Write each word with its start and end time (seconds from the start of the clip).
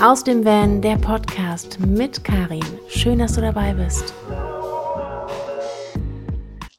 Aus 0.00 0.22
dem 0.24 0.44
Van, 0.44 0.82
der 0.82 0.96
Podcast 0.96 1.80
mit 1.80 2.24
Karin. 2.24 2.64
Schön, 2.88 3.18
dass 3.18 3.34
du 3.34 3.40
dabei 3.40 3.72
bist. 3.72 4.12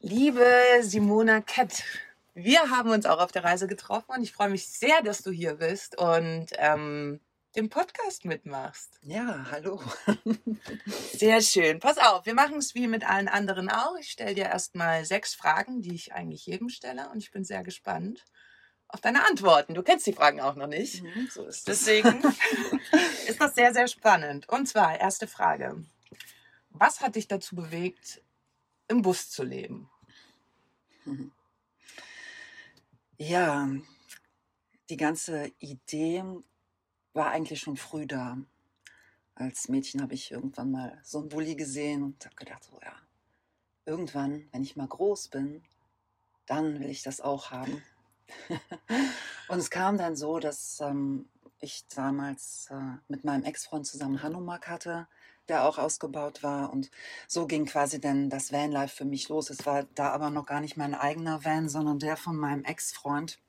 Liebe 0.01 0.45
Simona 0.81 1.41
Kett, 1.41 1.83
wir 2.33 2.69
haben 2.69 2.91
uns 2.91 3.05
auch 3.05 3.19
auf 3.19 3.31
der 3.31 3.43
Reise 3.43 3.67
getroffen 3.67 4.11
und 4.15 4.21
ich 4.21 4.31
freue 4.31 4.49
mich 4.49 4.67
sehr, 4.67 5.01
dass 5.01 5.23
du 5.23 5.31
hier 5.31 5.55
bist 5.55 5.97
und 5.97 6.47
ähm, 6.57 7.19
den 7.55 7.69
Podcast 7.69 8.25
mitmachst. 8.25 8.99
Ja, 9.01 9.47
hallo. 9.49 9.81
Sehr 11.13 11.41
schön. 11.41 11.79
Pass 11.79 11.97
auf, 11.97 12.25
wir 12.25 12.33
machen 12.35 12.57
es 12.57 12.75
wie 12.75 12.87
mit 12.87 13.09
allen 13.09 13.27
anderen 13.27 13.69
auch. 13.69 13.95
Ich 13.99 14.11
stelle 14.11 14.35
dir 14.35 14.45
erstmal 14.45 15.05
sechs 15.05 15.33
Fragen, 15.33 15.81
die 15.81 15.95
ich 15.95 16.13
eigentlich 16.13 16.45
jedem 16.45 16.69
stelle 16.69 17.09
und 17.09 17.19
ich 17.19 17.31
bin 17.31 17.43
sehr 17.43 17.63
gespannt 17.63 18.23
auf 18.87 19.01
deine 19.01 19.25
Antworten. 19.27 19.73
Du 19.73 19.83
kennst 19.83 20.07
die 20.07 20.13
Fragen 20.13 20.41
auch 20.41 20.55
noch 20.55 20.67
nicht. 20.67 21.03
Mhm, 21.03 21.27
so 21.31 21.45
ist 21.45 21.57
es. 21.57 21.63
Deswegen 21.63 22.23
ist 23.27 23.41
das 23.41 23.55
sehr, 23.55 23.73
sehr 23.73 23.87
spannend. 23.87 24.47
Und 24.49 24.67
zwar, 24.67 24.99
erste 24.99 25.27
Frage. 25.27 25.83
Was 26.69 27.01
hat 27.01 27.15
dich 27.15 27.27
dazu 27.27 27.55
bewegt, 27.55 28.21
im 28.87 29.01
Bus 29.01 29.29
zu 29.29 29.43
leben? 29.43 29.89
Ja, 33.17 33.69
die 34.89 34.97
ganze 34.97 35.51
Idee 35.59 36.23
war 37.13 37.31
eigentlich 37.31 37.61
schon 37.61 37.77
früh 37.77 38.05
da. 38.05 38.37
Als 39.35 39.67
Mädchen 39.67 40.01
habe 40.01 40.13
ich 40.13 40.31
irgendwann 40.31 40.71
mal 40.71 40.99
so 41.03 41.19
einen 41.19 41.29
Bulli 41.29 41.55
gesehen 41.55 42.03
und 42.03 42.25
habe 42.25 42.35
gedacht, 42.35 42.63
so 42.63 42.79
ja, 42.81 42.95
irgendwann, 43.85 44.47
wenn 44.51 44.63
ich 44.63 44.75
mal 44.75 44.87
groß 44.87 45.29
bin, 45.29 45.63
dann 46.45 46.79
will 46.79 46.89
ich 46.89 47.03
das 47.03 47.21
auch 47.21 47.51
haben. 47.51 47.83
und 49.47 49.59
es 49.59 49.69
kam 49.69 49.97
dann 49.97 50.15
so, 50.15 50.39
dass 50.39 50.79
ähm, 50.81 51.29
ich 51.59 51.85
damals 51.87 52.67
äh, 52.71 52.97
mit 53.07 53.23
meinem 53.23 53.43
Ex-Freund 53.43 53.85
zusammen 53.85 54.21
Hanomag 54.21 54.67
hatte, 54.67 55.07
der 55.47 55.65
auch 55.65 55.77
ausgebaut 55.77 56.43
war. 56.43 56.71
Und 56.71 56.89
so 57.27 57.47
ging 57.47 57.65
quasi 57.65 57.99
dann 57.99 58.29
das 58.29 58.51
Vanlife 58.51 58.95
für 58.95 59.05
mich 59.05 59.29
los. 59.29 59.49
Es 59.49 59.65
war 59.65 59.83
da 59.95 60.11
aber 60.11 60.29
noch 60.29 60.45
gar 60.45 60.61
nicht 60.61 60.77
mein 60.77 60.95
eigener 60.95 61.43
Van, 61.43 61.69
sondern 61.69 61.99
der 61.99 62.17
von 62.17 62.35
meinem 62.35 62.63
Ex-Freund. 62.63 63.39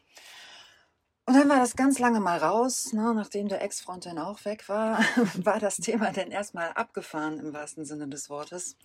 Und 1.29 1.35
dann 1.35 1.49
war 1.49 1.59
das 1.59 1.75
ganz 1.75 1.99
lange 1.99 2.21
mal 2.21 2.39
raus, 2.39 2.93
ne, 2.93 3.13
nachdem 3.13 3.49
der 3.49 3.61
Ex-Freund 3.61 4.07
dann 4.07 4.19
auch 4.19 4.45
weg 4.45 4.69
war, 4.69 4.99
war 5.35 5.59
das 5.59 5.79
Thema 5.79 6.13
dann 6.13 6.31
erstmal 6.31 6.69
abgefahren 6.75 7.41
im 7.41 7.53
wahrsten 7.53 7.85
Sinne 7.85 8.07
des 8.07 8.31
Wortes. 8.31 8.77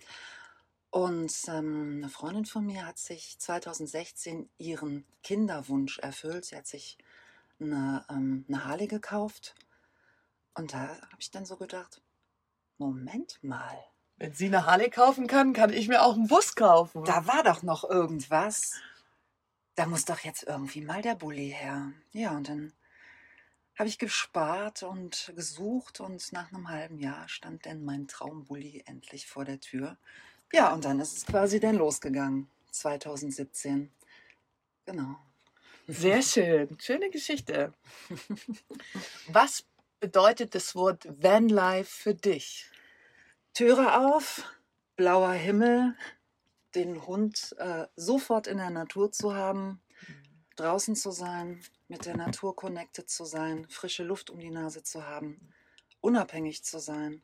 Und 0.92 1.32
ähm, 1.48 2.00
eine 2.02 2.10
Freundin 2.10 2.44
von 2.44 2.66
mir 2.66 2.86
hat 2.86 2.98
sich 2.98 3.38
2016 3.38 4.50
ihren 4.58 5.06
Kinderwunsch 5.22 5.98
erfüllt. 5.98 6.44
Sie 6.44 6.54
hat 6.54 6.66
sich 6.66 6.98
eine, 7.58 8.04
ähm, 8.10 8.44
eine 8.46 8.66
Harley 8.66 8.88
gekauft. 8.88 9.54
Und 10.52 10.74
da 10.74 10.88
habe 10.88 11.16
ich 11.18 11.30
dann 11.30 11.46
so 11.46 11.56
gedacht, 11.56 12.02
Moment 12.76 13.42
mal. 13.42 13.82
Wenn 14.18 14.34
sie 14.34 14.48
eine 14.48 14.66
Harley 14.66 14.90
kaufen 14.90 15.28
kann, 15.28 15.54
kann 15.54 15.72
ich 15.72 15.88
mir 15.88 16.02
auch 16.02 16.12
einen 16.12 16.28
Bus 16.28 16.56
kaufen. 16.56 17.04
Da 17.04 17.26
war 17.26 17.42
doch 17.42 17.62
noch 17.62 17.88
irgendwas. 17.88 18.74
Da 19.76 19.86
muss 19.86 20.04
doch 20.04 20.20
jetzt 20.20 20.42
irgendwie 20.42 20.82
mal 20.82 21.00
der 21.00 21.14
Bulli 21.14 21.54
her. 21.56 21.90
Ja, 22.12 22.32
und 22.32 22.50
dann 22.50 22.74
habe 23.78 23.88
ich 23.88 23.98
gespart 23.98 24.82
und 24.82 25.32
gesucht 25.34 26.00
und 26.00 26.32
nach 26.32 26.52
einem 26.52 26.68
halben 26.68 26.98
Jahr 26.98 27.30
stand 27.30 27.64
dann 27.64 27.82
mein 27.82 28.08
Traumbully 28.08 28.82
endlich 28.84 29.26
vor 29.26 29.46
der 29.46 29.58
Tür. 29.58 29.96
Ja, 30.54 30.74
und 30.74 30.84
dann 30.84 31.00
ist 31.00 31.16
es 31.16 31.24
quasi 31.24 31.60
dann 31.60 31.76
losgegangen, 31.76 32.46
2017. 32.72 33.90
Genau. 34.84 35.16
Sehr 35.88 36.20
schön. 36.20 36.78
Schöne 36.78 37.08
Geschichte. 37.08 37.72
Was 39.28 39.64
bedeutet 39.98 40.54
das 40.54 40.74
Wort 40.74 41.06
Vanlife 41.08 41.90
für 41.90 42.14
dich? 42.14 42.70
Türe 43.54 43.98
auf, 43.98 44.44
blauer 44.94 45.32
Himmel, 45.32 45.96
den 46.74 47.06
Hund 47.06 47.54
äh, 47.58 47.86
sofort 47.96 48.46
in 48.46 48.58
der 48.58 48.70
Natur 48.70 49.10
zu 49.10 49.34
haben, 49.34 49.80
draußen 50.56 50.96
zu 50.96 51.12
sein, 51.12 51.62
mit 51.88 52.04
der 52.04 52.16
Natur 52.16 52.54
connected 52.54 53.08
zu 53.08 53.24
sein, 53.24 53.66
frische 53.70 54.04
Luft 54.04 54.28
um 54.28 54.38
die 54.38 54.50
Nase 54.50 54.82
zu 54.82 55.06
haben, 55.06 55.52
unabhängig 56.02 56.62
zu 56.62 56.78
sein, 56.78 57.22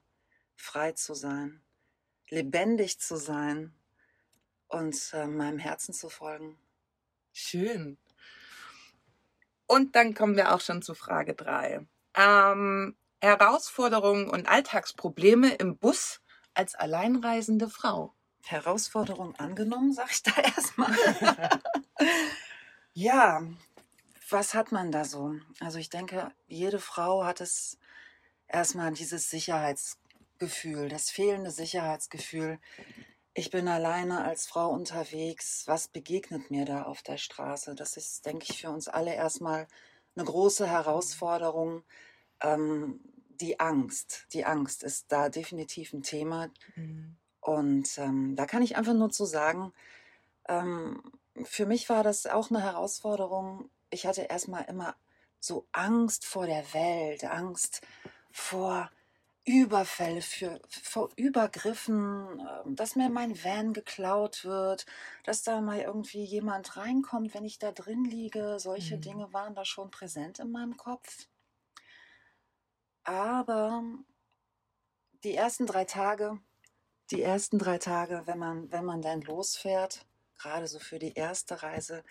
frei 0.57 0.93
zu 0.93 1.13
sein 1.13 1.63
lebendig 2.31 3.01
zu 3.01 3.17
sein 3.17 3.75
und 4.69 4.97
äh, 5.13 5.27
meinem 5.27 5.59
Herzen 5.59 5.95
zu 5.95 6.09
folgen. 6.09 6.59
Schön. 7.33 7.99
Und 9.67 9.97
dann 9.97 10.15
kommen 10.15 10.37
wir 10.37 10.55
auch 10.55 10.61
schon 10.61 10.83
zu 10.83 10.95
Frage 10.95 11.35
3. 11.35 11.87
Ähm, 12.15 12.97
Herausforderungen 13.21 14.29
und 14.29 14.49
Alltagsprobleme 14.49 15.55
im 15.55 15.77
Bus 15.77 16.21
als 16.55 16.75
alleinreisende 16.75 17.69
Frau. 17.69 18.15
Herausforderung 18.45 19.35
angenommen, 19.37 19.93
sag 19.93 20.11
ich 20.11 20.23
da 20.23 20.33
erstmal. 20.57 20.97
ja, 22.95 23.43
was 24.31 24.55
hat 24.55 24.73
man 24.73 24.91
da 24.91 25.05
so? 25.05 25.35
Also 25.61 25.79
ich 25.79 25.91
denke, 25.91 26.31
jede 26.47 26.79
Frau 26.79 27.25
hat 27.25 27.41
es 27.41 27.79
erstmal 28.47 28.93
dieses 28.93 29.29
Sicherheits 29.31 29.99
Gefühl, 30.39 30.89
das 30.89 31.11
fehlende 31.11 31.51
Sicherheitsgefühl. 31.51 32.59
Ich 33.35 33.51
bin 33.51 33.69
alleine 33.69 34.25
als 34.25 34.47
Frau 34.47 34.71
unterwegs. 34.71 35.65
Was 35.67 35.89
begegnet 35.89 36.51
mir 36.51 36.65
da 36.65 36.83
auf 36.83 37.03
der 37.03 37.19
Straße? 37.19 37.75
Das 37.75 37.97
ist, 37.97 38.27
denke 38.27 38.47
ich, 38.49 38.61
für 38.61 38.71
uns 38.71 38.89
alle 38.89 39.15
erstmal 39.15 39.69
eine 40.17 40.25
große 40.25 40.67
Herausforderung. 40.67 41.85
Ähm, 42.41 43.01
die 43.41 43.61
Angst, 43.61 44.27
die 44.33 44.45
Angst 44.45 44.83
ist 44.83 45.13
da 45.13 45.29
definitiv 45.29 45.93
ein 45.93 46.03
Thema. 46.03 46.51
Mhm. 46.75 47.17
Und 47.41 47.99
ähm, 47.99 48.35
da 48.37 48.47
kann 48.47 48.63
ich 48.63 48.77
einfach 48.77 48.95
nur 48.95 49.11
zu 49.11 49.25
sagen, 49.25 49.73
ähm, 50.49 51.03
für 51.45 51.67
mich 51.67 51.89
war 51.89 52.03
das 52.03 52.27
auch 52.27 52.51
eine 52.51 52.63
Herausforderung. 52.63 53.71
Ich 53.91 54.07
hatte 54.07 54.23
erstmal 54.23 54.65
immer 54.65 54.97
so 55.41 55.67
Angst 55.73 56.25
vor 56.27 56.47
der 56.47 56.65
Welt, 56.75 57.25
Angst 57.25 57.83
vor 58.33 58.91
Überfälle, 59.49 60.21
für, 60.21 60.61
vor 60.69 61.09
Übergriffen, 61.17 62.39
ähm, 62.67 62.77
dass 62.77 62.97
mir 62.97 63.09
mein 63.09 63.43
Van 63.43 63.73
geklaut 63.73 64.45
wird, 64.45 64.85
dass 65.25 65.43
da 65.43 65.63
mal 65.63 65.81
irgendwie 65.81 66.23
jemand 66.23 66.77
reinkommt, 66.77 67.33
wenn 67.33 67.47
ich 67.47 67.59
da 67.59 67.73
drin 67.73 68.05
liege. 68.05 68.59
Solche 68.61 68.97
mhm. 68.97 69.01
Dinge 69.01 69.33
waren 69.33 69.55
da 69.55 69.65
schon 69.65 69.91
präsent 69.91 70.39
in 70.39 70.51
meinem 70.51 70.77
Kopf. 70.77 71.29
Aber 73.05 73.83
die 75.25 75.35
ersten 75.35 75.65
drei 75.65 75.87
Tage, 75.87 76.39
die 77.11 77.23
ersten 77.23 77.59
drei 77.59 77.79
Tage, 77.79 78.25
wenn 78.27 78.39
man, 78.39 78.71
wenn 78.71 78.85
man 78.85 79.01
dann 79.01 79.23
losfährt, 79.23 80.05
gerade 80.37 80.67
so 80.67 80.79
für 80.79 80.99
die 80.99 81.15
erste 81.15 81.63
Reise, 81.63 82.05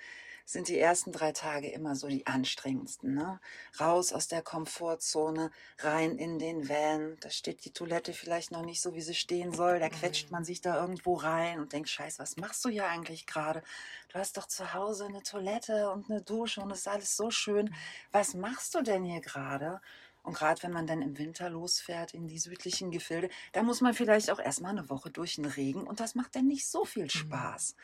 sind 0.47 0.69
die 0.69 0.79
ersten 0.79 1.11
drei 1.11 1.33
Tage 1.33 1.69
immer 1.69 1.97
so 1.97 2.07
die 2.07 2.25
anstrengendsten. 2.25 3.13
Ne? 3.13 3.41
Raus 3.81 4.13
aus 4.13 4.29
der 4.29 4.41
Komfortzone, 4.41 5.51
rein 5.79 6.17
in 6.17 6.39
den 6.39 6.69
Van. 6.69 7.17
Da 7.19 7.29
steht 7.29 7.65
die 7.65 7.73
Toilette 7.73 8.13
vielleicht 8.13 8.51
noch 8.51 8.63
nicht 8.63 8.81
so, 8.81 8.95
wie 8.95 9.01
sie 9.01 9.13
stehen 9.13 9.51
soll. 9.51 9.79
Da 9.79 9.89
quetscht 9.89 10.31
man 10.31 10.45
sich 10.45 10.61
da 10.61 10.79
irgendwo 10.79 11.15
rein 11.15 11.59
und 11.59 11.73
denkt, 11.73 11.89
scheiße, 11.89 12.19
was 12.19 12.37
machst 12.37 12.63
du 12.63 12.69
hier 12.69 12.87
eigentlich 12.87 13.27
gerade? 13.27 13.61
Du 14.07 14.19
hast 14.19 14.37
doch 14.37 14.47
zu 14.47 14.73
Hause 14.73 15.07
eine 15.07 15.21
Toilette 15.21 15.91
und 15.91 16.09
eine 16.09 16.21
Dusche 16.21 16.61
und 16.61 16.71
es 16.71 16.79
ist 16.79 16.87
alles 16.87 17.17
so 17.17 17.29
schön. 17.29 17.75
Was 18.13 18.33
machst 18.33 18.73
du 18.73 18.81
denn 18.81 19.03
hier 19.03 19.19
gerade? 19.19 19.81
Und 20.23 20.37
gerade 20.37 20.63
wenn 20.63 20.71
man 20.71 20.87
dann 20.87 21.01
im 21.01 21.17
Winter 21.17 21.49
losfährt 21.49 22.13
in 22.13 22.29
die 22.29 22.39
südlichen 22.39 22.89
Gefilde, 22.89 23.29
da 23.51 23.63
muss 23.63 23.81
man 23.81 23.93
vielleicht 23.93 24.31
auch 24.31 24.39
erstmal 24.39 24.71
eine 24.71 24.89
Woche 24.89 25.09
durch 25.09 25.35
den 25.35 25.45
Regen 25.45 25.85
und 25.85 25.99
das 25.99 26.15
macht 26.15 26.37
dann 26.37 26.47
nicht 26.47 26.67
so 26.67 26.85
viel 26.85 27.03
mhm. 27.03 27.09
Spaß. 27.09 27.75
Mhm. 27.75 27.81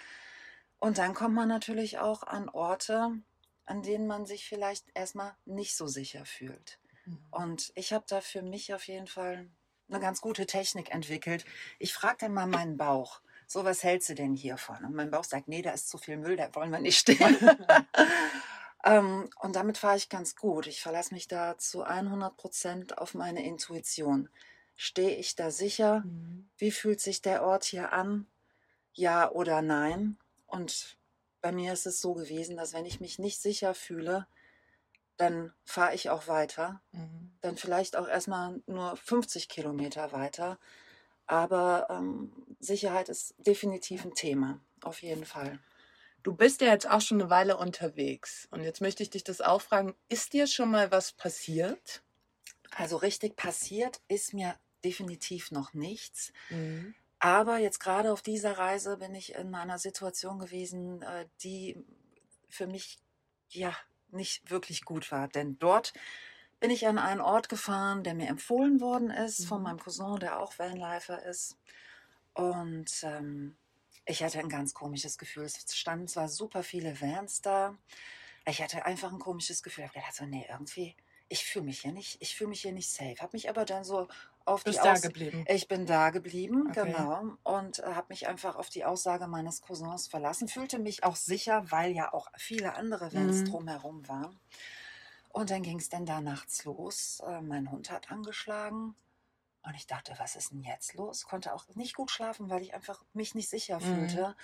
Und 0.83 0.97
dann 0.97 1.13
kommt 1.13 1.33
man 1.33 1.47
natürlich 1.47 1.99
auch 1.99 2.23
an 2.23 2.49
Orte, 2.49 3.13
an 3.63 3.83
denen 3.83 4.05
man 4.05 4.25
sich 4.25 4.45
vielleicht 4.45 4.85
erstmal 4.93 5.33
nicht 5.45 5.77
so 5.77 5.87
sicher 5.87 6.25
fühlt. 6.25 6.77
Mhm. 7.05 7.19
Und 7.31 7.71
ich 7.75 7.93
habe 7.93 8.03
da 8.05 8.19
für 8.19 8.41
mich 8.41 8.73
auf 8.73 8.85
jeden 8.89 9.07
Fall 9.07 9.49
eine 9.87 10.01
ganz 10.01 10.19
gute 10.19 10.45
Technik 10.45 10.93
entwickelt. 10.93 11.45
Ich 11.79 11.93
frage 11.93 12.17
dann 12.19 12.33
mal 12.33 12.47
meinen 12.47 12.75
Bauch, 12.75 13.21
so 13.47 13.63
was 13.63 13.81
hältst 13.81 14.09
du 14.09 14.13
denn 14.13 14.35
hiervon? 14.35 14.83
Und 14.83 14.93
mein 14.93 15.09
Bauch 15.09 15.23
sagt, 15.23 15.47
nee, 15.47 15.61
da 15.61 15.71
ist 15.71 15.87
zu 15.87 15.97
viel 15.97 16.17
Müll, 16.17 16.35
da 16.35 16.53
wollen 16.53 16.71
wir 16.71 16.79
nicht 16.79 16.99
stehen. 16.99 17.37
ähm, 18.83 19.29
und 19.39 19.55
damit 19.55 19.77
fahre 19.77 19.95
ich 19.95 20.09
ganz 20.09 20.35
gut. 20.35 20.67
Ich 20.67 20.81
verlasse 20.81 21.13
mich 21.13 21.29
da 21.29 21.57
zu 21.57 21.83
100 21.83 22.35
Prozent 22.35 22.97
auf 22.97 23.13
meine 23.13 23.45
Intuition. 23.45 24.27
Stehe 24.75 25.15
ich 25.15 25.37
da 25.37 25.49
sicher? 25.49 26.01
Mhm. 26.01 26.49
Wie 26.57 26.71
fühlt 26.71 26.99
sich 26.99 27.21
der 27.21 27.45
Ort 27.45 27.63
hier 27.63 27.93
an? 27.93 28.27
Ja 28.91 29.31
oder 29.31 29.61
nein? 29.61 30.17
Und 30.53 30.97
bei 31.41 31.51
mir 31.51 31.73
ist 31.73 31.87
es 31.87 31.99
so 31.99 32.13
gewesen, 32.13 32.57
dass 32.57 32.73
wenn 32.73 32.85
ich 32.85 33.01
mich 33.01 33.17
nicht 33.17 33.41
sicher 33.41 33.73
fühle, 33.73 34.27
dann 35.17 35.51
fahre 35.65 35.95
ich 35.95 36.11
auch 36.11 36.27
weiter. 36.27 36.79
Mhm. 36.91 37.31
Dann 37.41 37.57
vielleicht 37.57 37.95
auch 37.95 38.07
erstmal 38.07 38.61
nur 38.67 38.95
50 38.95 39.49
Kilometer 39.49 40.11
weiter. 40.11 40.59
Aber 41.25 41.87
ähm, 41.89 42.31
Sicherheit 42.59 43.09
ist 43.09 43.33
definitiv 43.39 44.05
ein 44.05 44.13
Thema, 44.13 44.59
auf 44.83 45.01
jeden 45.01 45.25
Fall. 45.25 45.57
Du 46.21 46.35
bist 46.35 46.61
ja 46.61 46.67
jetzt 46.67 46.87
auch 46.87 47.01
schon 47.01 47.19
eine 47.19 47.31
Weile 47.31 47.57
unterwegs. 47.57 48.47
Und 48.51 48.61
jetzt 48.61 48.79
möchte 48.79 49.01
ich 49.01 49.09
dich 49.09 49.23
das 49.23 49.41
auch 49.41 49.61
fragen, 49.61 49.95
ist 50.07 50.33
dir 50.33 50.45
schon 50.45 50.69
mal 50.69 50.91
was 50.91 51.13
passiert? 51.13 52.03
Also 52.75 52.97
richtig 52.97 53.35
passiert 53.35 54.01
ist 54.07 54.35
mir 54.35 54.55
definitiv 54.83 55.49
noch 55.49 55.73
nichts. 55.73 56.31
Mhm. 56.51 56.93
Aber 57.23 57.57
jetzt 57.57 57.79
gerade 57.79 58.11
auf 58.11 58.21
dieser 58.21 58.57
Reise 58.57 58.97
bin 58.97 59.15
ich 59.15 59.35
in 59.35 59.55
einer 59.55 59.79
Situation 59.79 60.39
gewesen, 60.39 61.01
äh, 61.03 61.25
die 61.41 61.81
für 62.49 62.67
mich 62.67 62.99
ja 63.49 63.73
nicht 64.11 64.49
wirklich 64.51 64.83
gut 64.83 65.09
war. 65.09 65.29
Denn 65.29 65.57
dort 65.57 65.93
bin 66.59 66.69
ich 66.69 66.85
an 66.85 66.97
einen 66.99 67.21
Ort 67.21 67.47
gefahren, 67.47 68.03
der 68.03 68.13
mir 68.13 68.27
empfohlen 68.27 68.81
worden 68.81 69.09
ist 69.09 69.45
von 69.45 69.59
Mhm. 69.59 69.63
meinem 69.63 69.79
Cousin, 69.79 70.19
der 70.19 70.39
auch 70.39 70.59
Vanlifer 70.59 71.23
ist. 71.23 71.57
Und 72.33 72.91
ähm, 73.03 73.57
ich 74.05 74.23
hatte 74.23 74.39
ein 74.39 74.49
ganz 74.49 74.73
komisches 74.73 75.17
Gefühl. 75.17 75.45
Es 75.45 75.77
standen 75.77 76.09
zwar 76.09 76.27
super 76.29 76.63
viele 76.63 76.99
Vans 76.99 77.41
da. 77.41 77.77
Ich 78.45 78.61
hatte 78.61 78.85
einfach 78.85 79.11
ein 79.11 79.19
komisches 79.19 79.63
Gefühl. 79.63 79.85
Ich 79.85 79.89
habe 79.91 79.99
gedacht, 79.99 80.15
so, 80.15 80.25
nee, 80.25 80.45
irgendwie, 80.49 80.95
ich 81.29 81.45
fühle 81.45 81.65
mich 81.65 81.81
hier 81.81 81.93
nicht, 81.93 82.21
ich 82.21 82.35
fühle 82.35 82.49
mich 82.49 82.61
hier 82.61 82.73
nicht 82.73 82.91
safe. 82.91 83.15
Habe 83.19 83.35
mich 83.37 83.49
aber 83.49 83.65
dann 83.65 83.83
so 83.83 84.07
auf 84.45 84.63
die 84.63 84.77
Bist 84.77 84.83
da 84.83 84.97
Aus 84.97 84.99
geblieben. 84.99 85.47
ich 85.47 85.67
bin 85.67 85.85
da 85.85 86.09
geblieben, 86.09 86.69
Okay. 86.69 87.07
genau, 87.11 87.35
und 87.43 87.79
äh, 87.79 87.83
habe 87.95 88.07
mich 88.09 88.27
einfach 88.27 88.55
auf 88.55 88.69
die 88.69 88.85
Aussage 88.85 89.27
meines 89.27 89.61
Cousins 89.61 90.07
verlassen, 90.07 90.47
fühlte 90.47 90.79
mich 90.79 91.03
auch 91.03 91.15
sicher, 91.15 91.71
weil 91.71 91.91
ja 91.91 92.13
auch 92.13 92.27
viele 92.37 92.75
andere 92.75 93.13
Vans 93.13 93.43
Mhm. 93.43 93.43
drumherum 93.43 94.07
waren. 94.07 94.39
Und 95.29 95.49
dann 95.49 95.63
ging 95.63 95.79
es 95.79 95.89
dann 95.89 96.05
da 96.05 96.21
nachts 96.21 96.63
los. 96.65 97.21
Äh, 97.25 97.41
mein 97.41 97.71
Hund 97.71 97.91
hat 97.91 98.11
angeschlagen. 98.11 98.95
Und 99.63 99.75
ich 99.75 99.87
dachte, 99.87 100.15
was 100.17 100.35
ist 100.35 100.51
denn 100.51 100.61
jetzt 100.63 100.93
los? 100.95 101.23
Konnte 101.25 101.53
auch 101.53 101.67
nicht 101.75 101.95
gut 101.95 102.11
schlafen, 102.11 102.49
weil 102.49 102.61
ich 102.61 102.73
einfach 102.73 103.03
mich 103.13 103.35
nicht 103.35 103.49
sicher 103.49 103.79
Mhm. 103.79 104.23
fühlte. 104.23 104.35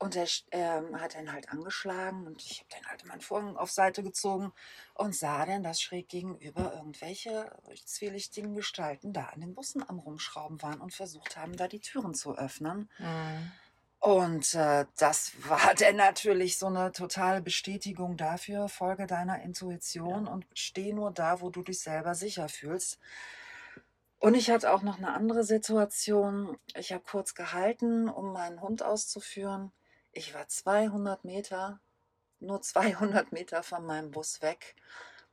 Und 0.00 0.14
er 0.14 0.28
ähm, 0.52 1.00
hat 1.00 1.16
dann 1.16 1.32
halt 1.32 1.48
angeschlagen 1.48 2.26
und 2.28 2.40
ich 2.44 2.60
habe 2.60 2.68
dann 2.70 2.88
halt 2.88 3.04
meinen 3.04 3.20
Vorhang 3.20 3.56
auf 3.56 3.72
Seite 3.72 4.04
gezogen 4.04 4.52
und 4.94 5.14
sah 5.14 5.44
dann, 5.44 5.64
dass 5.64 5.80
schräg 5.82 6.08
gegenüber 6.08 6.72
irgendwelche 6.72 7.50
zwielichtigen 7.84 8.54
Gestalten 8.54 9.12
da 9.12 9.24
an 9.24 9.40
den 9.40 9.54
Bussen 9.54 9.82
am 9.88 9.98
Rumschrauben 9.98 10.62
waren 10.62 10.80
und 10.80 10.94
versucht 10.94 11.36
haben, 11.36 11.56
da 11.56 11.66
die 11.66 11.80
Türen 11.80 12.14
zu 12.14 12.38
öffnen. 12.38 12.88
Mhm. 12.98 13.52
Und 14.00 14.54
äh, 14.54 14.86
das 14.96 15.32
war 15.48 15.74
dann 15.74 15.96
natürlich 15.96 16.58
so 16.58 16.66
eine 16.66 16.92
totale 16.92 17.42
Bestätigung 17.42 18.16
dafür, 18.16 18.68
folge 18.68 19.06
deiner 19.06 19.42
Intuition 19.42 20.28
und 20.28 20.46
steh 20.54 20.92
nur 20.92 21.10
da, 21.10 21.40
wo 21.40 21.50
du 21.50 21.62
dich 21.62 21.80
selber 21.80 22.14
sicher 22.14 22.48
fühlst. 22.48 23.00
Und 24.20 24.34
ich 24.34 24.50
hatte 24.50 24.72
auch 24.72 24.82
noch 24.82 24.98
eine 24.98 25.12
andere 25.12 25.44
Situation. 25.44 26.56
Ich 26.76 26.92
habe 26.92 27.02
kurz 27.04 27.34
gehalten, 27.34 28.08
um 28.08 28.32
meinen 28.32 28.60
Hund 28.60 28.82
auszuführen. 28.82 29.72
Ich 30.12 30.34
war 30.34 30.48
200 30.48 31.24
Meter, 31.24 31.80
nur 32.40 32.62
200 32.62 33.32
Meter 33.32 33.62
von 33.62 33.84
meinem 33.86 34.10
Bus 34.10 34.42
weg. 34.42 34.76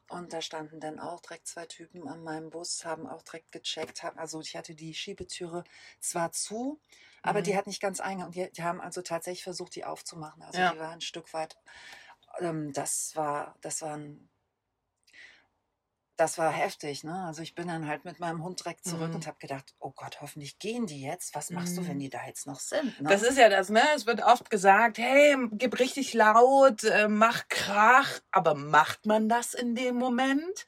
Und 0.10 0.34
da 0.34 0.42
standen 0.42 0.80
dann 0.80 1.00
auch 1.00 1.22
direkt 1.22 1.48
zwei 1.48 1.66
Typen 1.68 2.08
an 2.08 2.24
meinem 2.24 2.50
Bus, 2.52 2.86
haben 2.86 3.08
auch 3.08 3.24
direkt 3.24 3.52
gecheckt. 3.52 4.04
Haben, 4.04 4.20
also 4.20 4.42
ich 4.42 4.56
hatte 4.56 4.76
die 4.76 4.94
Schiebetüre 4.94 5.64
zwar 6.00 6.32
zu, 6.32 6.80
aber 7.24 7.42
die 7.42 7.56
Mhm. 7.56 7.58
hat 7.58 7.68
nicht 7.68 7.82
ganz 7.82 8.00
eingegangen. 8.02 8.32
Die, 8.34 8.52
die 8.52 8.64
haben 8.64 8.82
also 8.82 9.02
tatsächlich 9.02 9.44
versucht, 9.44 9.76
die 9.76 9.86
aufzumachen. 9.86 10.44
Also 10.44 10.62
Ja. 10.62 10.76
die 10.76 10.80
war 10.80 10.92
ein 10.92 11.02
Stück 11.02 11.34
weit. 11.34 11.58
Ähm, 12.40 12.74
das 12.74 13.16
war, 13.16 13.58
das 13.62 13.82
war 13.82 13.96
ein 13.98 14.30
das 16.18 16.38
war 16.38 16.52
heftig, 16.52 17.04
ne? 17.04 17.26
Also 17.26 17.42
ich 17.42 17.56
bin 17.56 17.68
dann 17.68 17.88
halt 17.88 18.06
mit 18.06 18.20
meinem 18.20 18.44
Hund 18.44 18.60
direkt 18.62 18.86
zurück 18.86 19.10
Mhm. 19.10 19.16
und 19.16 19.28
habe 19.28 19.38
gedacht, 19.40 19.76
oh 19.80 19.92
Gott, 19.92 20.22
hoffentlich 20.22 20.60
gehen 20.60 20.88
die 20.88 21.02
jetzt. 21.02 21.36
Was 21.36 21.52
machst 21.52 21.78
du, 21.78 21.86
wenn 21.88 21.96
Mhm. 21.96 22.00
die 22.00 22.10
da 22.10 22.26
jetzt 22.26 22.48
noch 22.48 22.60
sind? 22.60 23.00
Ne? 23.00 23.10
Das 23.10 23.22
ist 23.24 23.38
ja 23.38 23.50
das, 23.50 23.70
ne? 23.70 23.82
Es 23.96 24.06
wird 24.06 24.22
oft 24.24 24.50
gesagt, 24.50 24.98
hey, 24.98 25.36
gib 25.52 25.80
richtig 25.80 26.14
laut, 26.14 26.84
äh, 26.86 27.08
mach 27.08 27.48
Krach, 27.50 28.20
aber 28.32 28.56
macht 28.56 29.06
man 29.06 29.28
das 29.30 29.54
in 29.54 29.76
dem 29.76 29.96
Moment? 29.96 30.66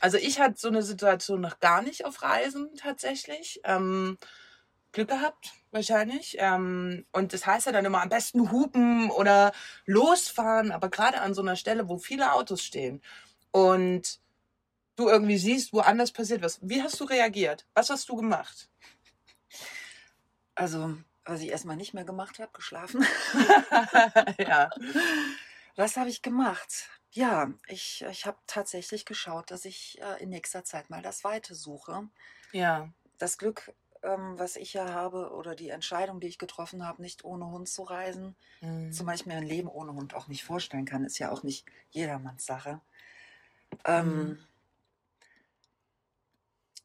Also 0.00 0.18
ich 0.18 0.40
hatte 0.40 0.56
so 0.58 0.68
eine 0.68 0.82
Situation 0.82 1.40
noch 1.40 1.60
gar 1.60 1.82
nicht 1.82 2.04
auf 2.04 2.22
Reisen 2.22 2.74
tatsächlich. 2.76 3.60
Ähm, 3.64 4.18
Glück 4.92 5.08
gehabt, 5.08 5.52
wahrscheinlich. 5.70 6.36
Ähm, 6.38 7.06
und 7.12 7.32
das 7.32 7.46
heißt 7.46 7.66
ja 7.66 7.72
dann 7.72 7.84
immer 7.86 8.02
am 8.02 8.08
besten 8.10 8.50
hupen 8.52 9.10
oder 9.10 9.52
losfahren, 9.86 10.72
aber 10.72 10.90
gerade 10.90 11.20
an 11.20 11.34
so 11.34 11.42
einer 11.42 11.56
Stelle, 11.56 11.88
wo 11.88 11.98
viele 11.98 12.32
Autos 12.34 12.62
stehen 12.62 13.02
und 13.52 14.20
du 14.96 15.08
irgendwie 15.08 15.38
siehst, 15.38 15.72
woanders 15.72 16.12
passiert 16.12 16.42
was. 16.42 16.58
Wie 16.62 16.82
hast 16.82 16.98
du 17.00 17.04
reagiert? 17.04 17.66
Was 17.74 17.90
hast 17.90 18.08
du 18.08 18.16
gemacht? 18.16 18.68
also, 20.54 20.96
was 21.24 21.40
ich 21.40 21.48
erstmal 21.48 21.76
nicht 21.76 21.94
mehr 21.94 22.04
gemacht 22.04 22.38
habe, 22.38 22.50
geschlafen. 22.52 23.04
ja. 24.38 24.70
Was 25.76 25.96
habe 25.96 26.10
ich 26.10 26.22
gemacht? 26.22 26.88
Ja, 27.10 27.52
ich, 27.68 28.04
ich 28.10 28.26
habe 28.26 28.38
tatsächlich 28.46 29.04
geschaut, 29.04 29.50
dass 29.50 29.64
ich 29.64 30.00
äh, 30.00 30.22
in 30.22 30.30
nächster 30.30 30.64
Zeit 30.64 30.90
mal 30.90 31.02
das 31.02 31.24
Weite 31.24 31.54
suche. 31.54 32.08
Ja. 32.52 32.88
Das 33.18 33.38
Glück, 33.38 33.72
ähm, 34.02 34.38
was 34.38 34.56
ich 34.56 34.72
ja 34.74 34.92
habe, 34.92 35.30
oder 35.30 35.54
die 35.54 35.68
Entscheidung, 35.70 36.20
die 36.20 36.26
ich 36.26 36.38
getroffen 36.38 36.86
habe, 36.86 37.02
nicht 37.02 37.24
ohne 37.24 37.46
Hund 37.46 37.68
zu 37.68 37.82
reisen, 37.82 38.36
Mhm. 38.60 38.92
zumal 38.92 39.14
ich 39.14 39.26
mir 39.26 39.36
ein 39.36 39.46
Leben 39.46 39.68
ohne 39.68 39.92
Hund 39.92 40.14
auch 40.14 40.28
nicht 40.28 40.44
vorstellen 40.44 40.84
kann, 40.84 41.04
ist 41.04 41.18
ja 41.18 41.30
auch 41.32 41.42
nicht 41.42 41.66
jedermanns 41.90 42.46
Sache. 42.46 42.80
Ähm, 43.84 44.28
Mhm. 44.28 44.38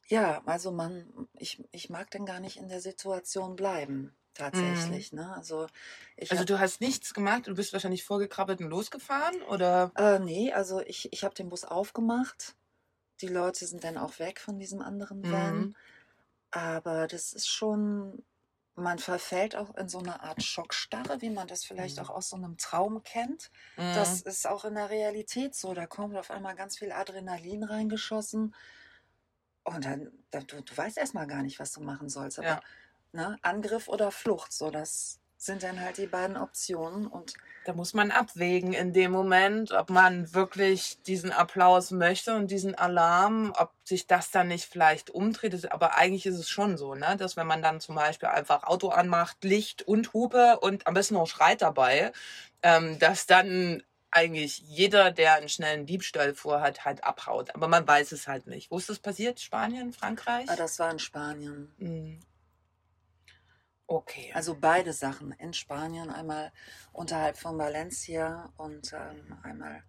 Ja, 0.10 0.42
also 0.46 0.72
man, 0.72 1.28
ich, 1.34 1.64
ich 1.72 1.90
mag 1.90 2.10
dann 2.12 2.26
gar 2.26 2.40
nicht 2.40 2.58
in 2.58 2.68
der 2.70 2.80
Situation 2.82 3.56
bleiben, 3.56 4.16
tatsächlich. 4.34 5.12
Ne? 5.14 5.34
Also 5.36 5.68
ich 6.16 6.30
Also 6.30 6.46
hab, 6.46 6.46
du 6.46 6.58
hast 6.60 6.80
nichts 6.82 7.14
gemacht, 7.14 7.48
du 7.48 7.54
bist 7.56 7.74
wahrscheinlich 7.74 8.04
vorgekrabbelt 8.06 8.62
und 8.62 8.70
losgefahren 8.70 9.42
oder? 9.42 9.94
äh, 9.96 10.20
nee, 10.20 10.52
also 10.54 10.82
ich, 10.82 11.12
ich 11.14 11.24
habe 11.24 11.36
den 11.36 11.50
Bus 11.50 11.64
aufgemacht. 11.66 12.56
Die 13.22 13.28
Leute 13.28 13.68
sind 13.68 13.84
dann 13.86 13.98
auch 13.98 14.20
weg 14.20 14.40
von 14.42 14.60
diesem 14.60 14.82
anderen 14.82 15.30
Van. 15.32 15.68
Mhm. 15.68 15.76
Aber 16.52 17.08
das 17.08 17.34
ist 17.34 17.48
schon, 17.50 18.26
man 18.76 19.00
verfällt 19.00 19.56
auch 19.56 19.76
in 19.78 19.90
so 19.90 20.00
eine 20.00 20.22
Art 20.24 20.44
Schockstarre, 20.44 21.22
wie 21.22 21.32
man 21.32 21.48
das 21.48 21.66
vielleicht 21.66 22.00
Mhm. 22.00 22.02
auch 22.02 22.10
aus 22.12 22.30
so 22.30 22.38
einem 22.38 22.58
Traum 22.58 23.04
kennt. 23.04 23.52
Mhm. 23.78 23.82
Das 23.92 24.22
ist 24.22 24.48
auch 24.48 24.66
in 24.66 24.76
der 24.76 24.90
Realität 24.92 25.56
so. 25.56 25.74
Da 25.76 25.88
kommt 25.88 26.18
auf 26.18 26.32
einmal 26.32 26.56
ganz 26.56 26.78
viel 26.80 26.92
Adrenalin 26.94 27.64
reingeschossen. 27.64 28.56
Und 29.68 29.84
dann, 29.86 30.12
dann 30.32 30.48
du, 30.48 30.62
du 30.62 30.78
weißt 30.78 30.98
erstmal 30.98 31.28
gar 31.28 31.44
nicht, 31.44 31.60
was 31.60 31.74
du 31.74 31.82
machen 31.82 32.10
sollst. 32.10 32.40
Aber 32.40 32.48
Ja. 32.48 32.62
ne, 33.12 33.38
Angriff 33.42 33.88
oder 33.90 34.12
Flucht, 34.12 34.54
so 34.54 34.72
das 34.72 35.20
sind 35.38 35.62
dann 35.62 35.80
halt 35.80 35.98
die 35.98 36.08
beiden 36.08 36.38
Optionen. 36.38 37.06
Und 37.06 37.34
Da 37.66 37.74
muss 37.74 37.94
man 37.94 38.12
abwägen 38.12 38.72
in 38.72 38.94
dem 38.94 39.12
Moment, 39.12 39.72
ob 39.74 39.90
man 39.90 40.34
wirklich 40.34 41.02
diesen 41.04 41.34
Applaus 41.34 41.92
möchte 41.92 42.34
und 42.34 42.50
diesen 42.50 42.76
Alarm, 42.76 43.54
ob 43.58 43.74
sich 43.84 44.08
das 44.08 44.32
dann 44.32 44.48
nicht 44.48 44.66
vielleicht 44.66 45.10
umdreht. 45.10 45.70
Aber 45.72 45.96
eigentlich 45.96 46.26
ist 46.26 46.38
es 46.38 46.50
schon 46.50 46.78
so, 46.78 46.96
ne? 46.96 47.18
dass 47.18 47.36
wenn 47.36 47.46
man 47.46 47.62
dann 47.62 47.82
zum 47.82 47.96
Beispiel 47.96 48.30
einfach 48.30 48.64
Auto 48.64 48.88
anmacht, 48.88 49.44
Licht 49.44 49.82
und 49.82 50.14
Hupe 50.14 50.60
und 50.62 50.88
am 50.88 50.94
besten 50.94 51.16
noch 51.16 51.28
schreit 51.28 51.62
dabei, 51.62 52.14
ähm, 52.64 52.98
dass 53.00 53.28
dann 53.28 53.84
eigentlich 54.18 54.60
jeder, 54.60 55.12
der 55.12 55.36
einen 55.36 55.48
schnellen 55.50 55.86
Diebstahl 55.86 56.34
vorhat, 56.34 56.86
halt 56.86 57.04
abhaut. 57.04 57.54
Aber 57.56 57.68
man 57.68 57.88
weiß 57.88 58.12
es 58.12 58.28
halt 58.28 58.48
nicht. 58.48 58.72
Wo 58.72 58.78
ist 58.78 58.90
das 58.90 59.00
passiert? 59.00 59.40
Spanien, 59.40 59.94
Frankreich? 59.94 60.50
ah, 60.50 60.56
das 60.56 60.80
war 60.80 60.92
in 60.92 61.00
Spanien. 61.00 61.72
Hm. 61.78 62.20
Okay. 63.86 64.32
Also 64.34 64.56
beide 64.60 64.92
Sachen. 64.92 65.32
In 65.34 65.54
Spanien 65.54 66.10
einmal 66.10 66.52
unterhalb 66.92 67.38
von 67.38 67.58
Valencia 67.58 68.52
und 68.58 68.92
ähm, 68.92 69.38
einmal 69.44 69.84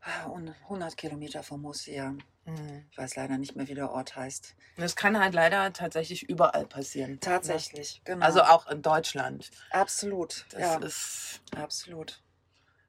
ah, 0.00 0.26
un- 0.30 0.54
100 0.64 0.96
Kilometer 0.96 1.42
von 1.42 1.60
Murcia. 1.60 2.14
Hm. 2.44 2.86
Ich 2.90 2.96
weiß 2.96 3.16
leider 3.16 3.36
nicht 3.38 3.54
mehr, 3.54 3.68
wie 3.68 3.74
der 3.74 3.90
Ort 3.90 4.16
heißt. 4.16 4.56
Das 4.76 4.96
kann 4.96 5.18
halt 5.20 5.34
leider 5.34 5.72
tatsächlich 5.72 6.22
überall 6.28 6.66
passieren. 6.66 7.20
Tatsächlich, 7.20 8.00
genau. 8.04 8.24
Also 8.24 8.42
auch 8.42 8.66
in 8.68 8.80
Deutschland. 8.82 9.50
absolut. 9.70 10.46
Das 10.50 10.60
ja, 10.60 10.76
ist. 10.76 11.40
absolut. 11.54 12.21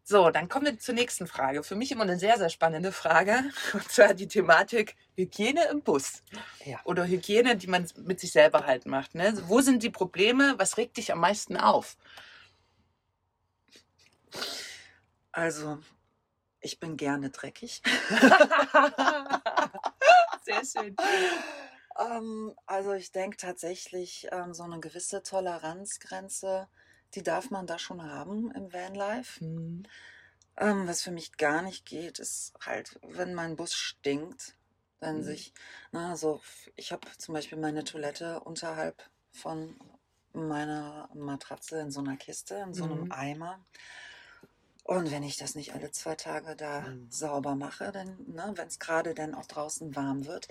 So, 0.06 0.32
dann 0.32 0.50
kommen 0.50 0.66
wir 0.66 0.78
zur 0.78 0.96
nächsten 0.96 1.28
Frage. 1.28 1.64
Für 1.64 1.76
mich 1.76 1.90
immer 1.94 2.04
eine 2.04 2.20
sehr, 2.20 2.38
sehr 2.38 2.50
spannende 2.50 2.92
Frage. 2.92 3.42
Und 3.74 3.90
zwar 3.90 4.14
die 4.14 4.28
Thematik 4.28 4.98
Hygiene 5.16 5.70
im 5.70 5.82
Bus. 5.82 6.24
Ja. 6.66 6.82
Oder 6.84 7.06
Hygiene, 7.06 7.56
die 7.56 7.68
man 7.68 7.88
mit 7.98 8.20
sich 8.20 8.34
selber 8.34 8.66
halt 8.66 8.86
macht. 8.86 9.16
Ne? 9.16 9.34
Wo 9.48 9.62
sind 9.62 9.82
die 9.82 9.90
Probleme? 9.90 10.56
Was 10.58 10.76
regt 10.78 10.98
dich 10.98 11.14
am 11.14 11.20
meisten 11.20 11.56
auf? 11.56 11.96
Also, 15.32 15.80
ich 16.60 16.82
bin 16.82 16.98
gerne 16.98 17.30
dreckig. 17.30 17.82
sehr 20.44 20.66
schön. 20.66 20.98
ähm, 21.98 22.54
also 22.66 22.92
ich 22.92 23.14
denke 23.14 23.38
tatsächlich, 23.38 24.28
ähm, 24.32 24.54
so 24.54 24.64
eine 24.64 24.82
gewisse 24.82 25.24
Toleranzgrenze, 25.24 26.68
die 27.16 27.24
darf 27.24 27.50
man 27.52 27.68
da 27.68 27.80
schon 27.80 28.04
haben 28.04 28.52
im 28.52 28.72
Vanlife. 28.74 29.40
Hm. 29.40 29.84
Ähm, 30.58 30.88
was 30.88 31.02
für 31.02 31.12
mich 31.12 31.38
gar 31.38 31.62
nicht 31.62 31.86
geht, 31.86 32.20
ist 32.20 32.54
halt, 32.62 33.00
wenn 33.02 33.34
mein 33.34 33.56
Bus 33.56 33.74
stinkt, 33.74 34.56
wenn 35.00 35.18
Mhm. 35.18 35.24
sich, 35.24 35.54
na, 35.92 36.12
also 36.12 36.42
ich 36.76 36.92
habe 36.92 37.08
zum 37.18 37.34
Beispiel 37.34 37.58
meine 37.58 37.84
Toilette 37.84 38.40
unterhalb 38.42 39.10
von 39.32 39.76
meiner 40.34 41.10
Matratze 41.14 41.80
in 41.80 41.92
so 41.92 42.00
einer 42.02 42.18
Kiste, 42.18 42.56
in 42.56 42.74
so 42.74 42.86
einem 42.86 43.04
Mhm. 43.04 43.12
Eimer. 43.12 43.66
Und 44.84 45.12
wenn 45.12 45.24
ich 45.24 45.38
das 45.38 45.56
nicht 45.56 45.74
alle 45.74 45.92
zwei 45.92 46.16
Tage 46.16 46.56
da 46.56 46.82
Mhm. 46.82 47.08
sauber 47.10 47.56
mache, 47.56 47.92
dann, 47.92 48.18
ne, 48.28 48.52
wenn 48.56 48.68
es 48.68 48.80
gerade 48.80 49.14
dann 49.14 49.34
auch 49.34 49.46
draußen 49.46 49.96
warm 49.96 50.26
wird, 50.26 50.48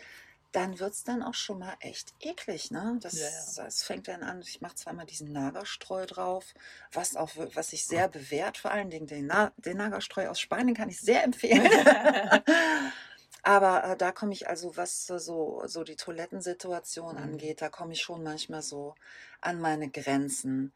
dann 0.53 0.79
wird 0.79 0.93
es 0.93 1.03
dann 1.05 1.23
auch 1.23 1.35
schon 1.35 1.59
mal 1.59 1.75
echt 1.81 2.15
eklig. 2.21 2.71
Ne? 2.71 2.99
Das, 3.01 3.15
Ja, 3.15 3.29
ja. 3.29 3.45
das 3.57 3.83
fängt 3.83 4.09
dann 4.09 4.23
an, 4.23 4.41
ich 4.43 4.61
mache 4.61 4.75
zweimal 4.77 5.07
diesen 5.07 5.33
Nagerstreu 5.33 6.07
drauf, 6.07 6.55
was, 6.93 7.17
auch, 7.17 7.31
was 7.55 7.71
sich 7.71 7.87
sehr 7.87 8.09
bewährt, 8.09 8.59
vor 8.59 8.71
allen 8.71 8.91
Dingen 8.91 9.07
den, 9.07 9.27
Na 9.27 9.53
den 9.57 9.79
Nagerstreu 9.79 10.29
aus 10.29 10.41
Spanien 10.41 10.77
kann 10.77 10.89
ich 10.91 11.01
sehr 11.01 11.25
empfehlen. 11.25 11.67
Aber 13.43 13.85
äh, 13.85 13.97
da 13.97 14.13
komme 14.13 14.33
ich 14.33 14.49
also, 14.49 14.77
was 14.77 15.07
so, 15.07 15.63
so 15.67 15.83
die 15.85 15.97
Toilettensituation 15.97 17.17
Mhm. 17.17 17.23
angeht, 17.23 17.61
da 17.63 17.69
komme 17.71 17.93
ich 17.93 18.03
schon 18.03 18.23
manchmal 18.23 18.63
so 18.63 18.95
an 19.41 19.61
meine 19.61 19.91
Grenzen. 19.91 20.73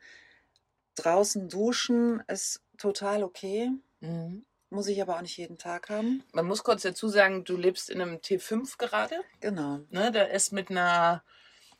Draußen 0.96 1.48
duschen 1.48 2.22
ist 2.26 2.60
total 2.78 3.22
okay, 3.22 3.70
Mhm. 4.00 4.44
Muss 4.76 4.86
ich 4.88 5.00
aber 5.02 5.16
auch 5.16 5.22
nicht 5.22 5.36
jeden 5.36 5.58
Tag 5.58 5.88
haben. 5.88 6.22
Man 6.32 6.46
muss 6.46 6.62
kurz 6.62 6.82
dazu 6.82 7.08
sagen, 7.08 7.44
du 7.44 7.56
lebst 7.56 7.90
in 7.90 8.00
einem 8.00 8.16
T5 8.18 8.76
gerade. 8.78 9.16
Genau. 9.40 9.80
Ne? 9.90 10.12
Da 10.12 10.22
ist 10.22 10.52
mit 10.52 10.70
einer, 10.70 11.24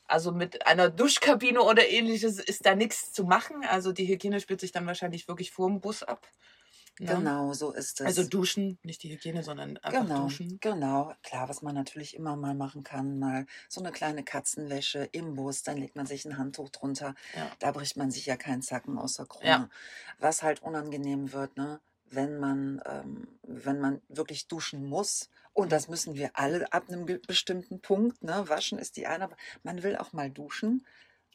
also 0.07 0.33
mit 0.33 0.67
einer 0.67 0.89
Duschkabine 0.89 1.61
oder 1.63 1.87
ähnliches 1.87 2.41
ist 2.41 2.65
da 2.65 2.75
nichts 2.75 3.13
zu 3.13 3.25
machen. 3.25 3.65
Also 3.69 3.93
die 3.93 4.09
Hygiene 4.09 4.41
spielt 4.41 4.61
sich 4.61 4.73
dann 4.73 4.87
wahrscheinlich 4.87 5.29
wirklich 5.29 5.53
vor 5.53 5.69
dem 5.69 5.81
Bus 5.81 6.03
ab. 6.03 6.27
Ne? 6.99 7.15
Genau, 7.15 7.53
so 7.53 7.73
ist 7.73 8.01
es. 8.01 8.07
Also 8.07 8.25
duschen, 8.25 8.79
nicht 8.83 9.03
die 9.03 9.11
Hygiene, 9.11 9.43
sondern 9.43 9.77
einfach 9.77 10.01
Genau, 10.01 10.23
duschen. 10.23 10.57
genau. 10.63 11.13
Klar, 11.23 11.51
was 11.51 11.61
man 11.61 11.75
natürlich 11.75 12.17
immer 12.17 12.37
mal 12.37 12.55
machen 12.55 12.83
kann, 12.83 13.19
mal 13.19 13.45
so 13.69 13.83
eine 13.83 13.93
kleine 13.93 14.25
Katzenwäsche 14.25 15.07
im 15.13 15.35
Bus, 15.35 15.63
dann 15.63 15.77
legt 15.77 15.97
man 15.97 16.07
sich 16.07 16.25
ein 16.25 16.39
Handtuch 16.39 16.71
drunter. 16.71 17.15
Ja. 17.35 17.51
Da 17.59 17.73
bricht 17.73 17.99
man 17.99 18.11
sich 18.11 18.25
ja 18.25 18.37
keinen 18.39 18.63
Zacken 18.63 18.97
aus 18.97 19.15
der 19.15 19.27
Krone. 19.27 19.47
Ja. 19.47 19.69
Was 20.19 20.43
halt 20.43 20.63
unangenehm 20.63 21.35
wird, 21.35 21.59
ne, 21.59 21.81
wenn 22.11 22.39
man, 22.39 22.81
ähm, 22.87 23.39
wenn 23.43 23.81
man 23.81 24.01
wirklich 24.09 24.49
duschen 24.49 24.85
muss. 24.85 25.29
Und 25.53 25.73
das 25.73 25.89
müssen 25.89 26.15
wir 26.15 26.31
alle 26.35 26.73
ab 26.73 26.89
einem 26.89 27.07
bestimmten 27.27 27.81
Punkt. 27.81 28.23
Ne? 28.23 28.49
Waschen 28.49 28.79
ist 28.79 28.97
die 28.97 29.07
eine, 29.07 29.25
aber 29.25 29.37
man 29.63 29.83
will 29.83 29.97
auch 29.97 30.13
mal 30.13 30.31
duschen. 30.31 30.87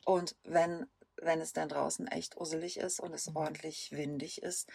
Und 0.06 0.36
wenn, 0.44 0.88
wenn 1.18 1.42
es 1.42 1.54
dann 1.54 1.70
draußen 1.70 2.08
echt 2.08 2.38
usselig 2.38 2.78
ist 2.78 3.00
und 3.00 3.13
es 3.13 3.28
Mhm. 3.28 3.36
ordentlich 3.36 3.92
windig 3.92 4.42
ist, 4.44 4.70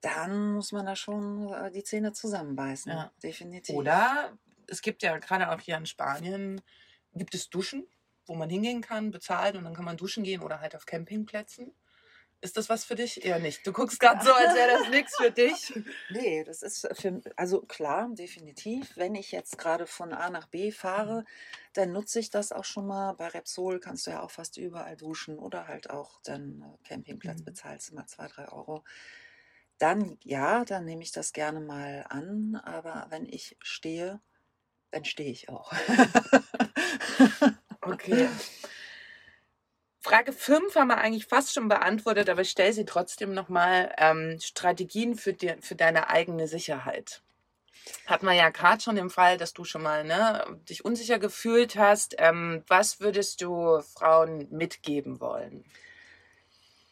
dann 0.00 0.52
muss 0.52 0.72
man 0.72 0.86
da 0.86 0.94
schon 0.94 1.52
äh, 1.52 1.70
die 1.72 1.82
Zähne 1.82 2.12
zusammenbeißen. 2.12 2.92
Ja. 2.92 3.12
Definitiv. 3.22 3.74
Oder 3.74 4.38
es 4.68 4.80
gibt 4.80 5.02
ja 5.02 5.18
gerade 5.18 5.50
auch 5.50 5.60
hier 5.60 5.76
in 5.76 5.86
Spanien, 5.86 6.60
gibt 7.14 7.34
es 7.34 7.50
Duschen, 7.50 7.86
wo 8.26 8.34
man 8.34 8.48
hingehen 8.50 8.80
kann, 8.80 9.10
bezahlt 9.10 9.56
und 9.56 9.64
dann 9.64 9.74
kann 9.74 9.84
man 9.84 9.96
duschen 9.96 10.22
gehen 10.22 10.42
oder 10.42 10.60
halt 10.60 10.76
auf 10.76 10.86
Campingplätzen. 10.86 11.74
Ist 12.40 12.56
das 12.56 12.68
was 12.68 12.84
für 12.84 12.94
dich? 12.94 13.24
Eher 13.24 13.38
nicht. 13.40 13.66
Du 13.66 13.72
guckst 13.72 13.98
gerade 14.00 14.24
so, 14.24 14.32
als 14.32 14.54
wäre 14.54 14.68
das 14.78 14.88
nichts 14.88 15.16
für 15.16 15.30
dich. 15.30 15.74
Nee, 16.10 16.42
das 16.44 16.62
ist 16.62 16.88
für, 16.98 17.20
also 17.36 17.60
klar, 17.62 18.08
definitiv. 18.12 18.96
Wenn 18.96 19.14
ich 19.14 19.30
jetzt 19.32 19.58
gerade 19.58 19.86
von 19.86 20.12
A 20.12 20.30
nach 20.30 20.46
B 20.46 20.70
fahre, 20.72 21.24
dann 21.74 21.92
nutze 21.92 22.20
ich 22.20 22.30
das 22.30 22.50
auch 22.52 22.64
schon 22.64 22.86
mal. 22.86 23.12
Bei 23.14 23.28
Repsol 23.28 23.78
kannst 23.80 24.06
du 24.06 24.12
ja 24.12 24.22
auch 24.22 24.30
fast 24.30 24.56
überall 24.56 24.96
duschen 24.96 25.38
oder 25.38 25.68
halt 25.68 25.90
auch 25.90 26.20
dann 26.22 26.62
äh, 26.62 26.88
Campingplatz 26.88 27.42
Mhm. 27.42 27.42
bezahlst 27.42 27.90
du 27.90 27.94
mal 27.96 28.06
zwei, 28.06 28.26
drei 28.28 28.48
Euro. 28.50 28.84
Dann 29.78 30.18
ja, 30.24 30.64
dann 30.64 30.84
nehme 30.86 31.02
ich 31.02 31.12
das 31.12 31.32
gerne 31.32 31.60
mal 31.60 32.06
an, 32.08 32.56
aber 32.56 33.06
wenn 33.10 33.26
ich 33.26 33.56
stehe, 33.60 34.20
dann 34.92 35.04
stehe 35.04 35.30
ich 35.32 35.48
auch. 35.50 35.72
Okay. 37.86 38.28
Frage 40.08 40.32
5 40.32 40.74
haben 40.74 40.88
wir 40.88 40.96
eigentlich 40.96 41.26
fast 41.26 41.52
schon 41.52 41.68
beantwortet, 41.68 42.30
aber 42.30 42.40
ich 42.40 42.48
stelle 42.48 42.72
sie 42.72 42.86
trotzdem 42.86 43.34
nochmal. 43.34 43.94
Ähm, 43.98 44.40
Strategien 44.40 45.16
für, 45.16 45.34
dir, 45.34 45.58
für 45.60 45.74
deine 45.74 46.08
eigene 46.08 46.48
Sicherheit. 46.48 47.20
Hat 48.06 48.22
man 48.22 48.34
ja 48.34 48.48
gerade 48.48 48.80
schon 48.80 48.96
im 48.96 49.10
Fall, 49.10 49.36
dass 49.36 49.52
du 49.52 49.64
schon 49.64 49.82
mal 49.82 50.04
ne, 50.04 50.58
dich 50.66 50.82
unsicher 50.82 51.18
gefühlt 51.18 51.76
hast. 51.76 52.14
Ähm, 52.16 52.64
was 52.68 53.00
würdest 53.00 53.42
du 53.42 53.82
Frauen 53.82 54.48
mitgeben 54.50 55.20
wollen? 55.20 55.62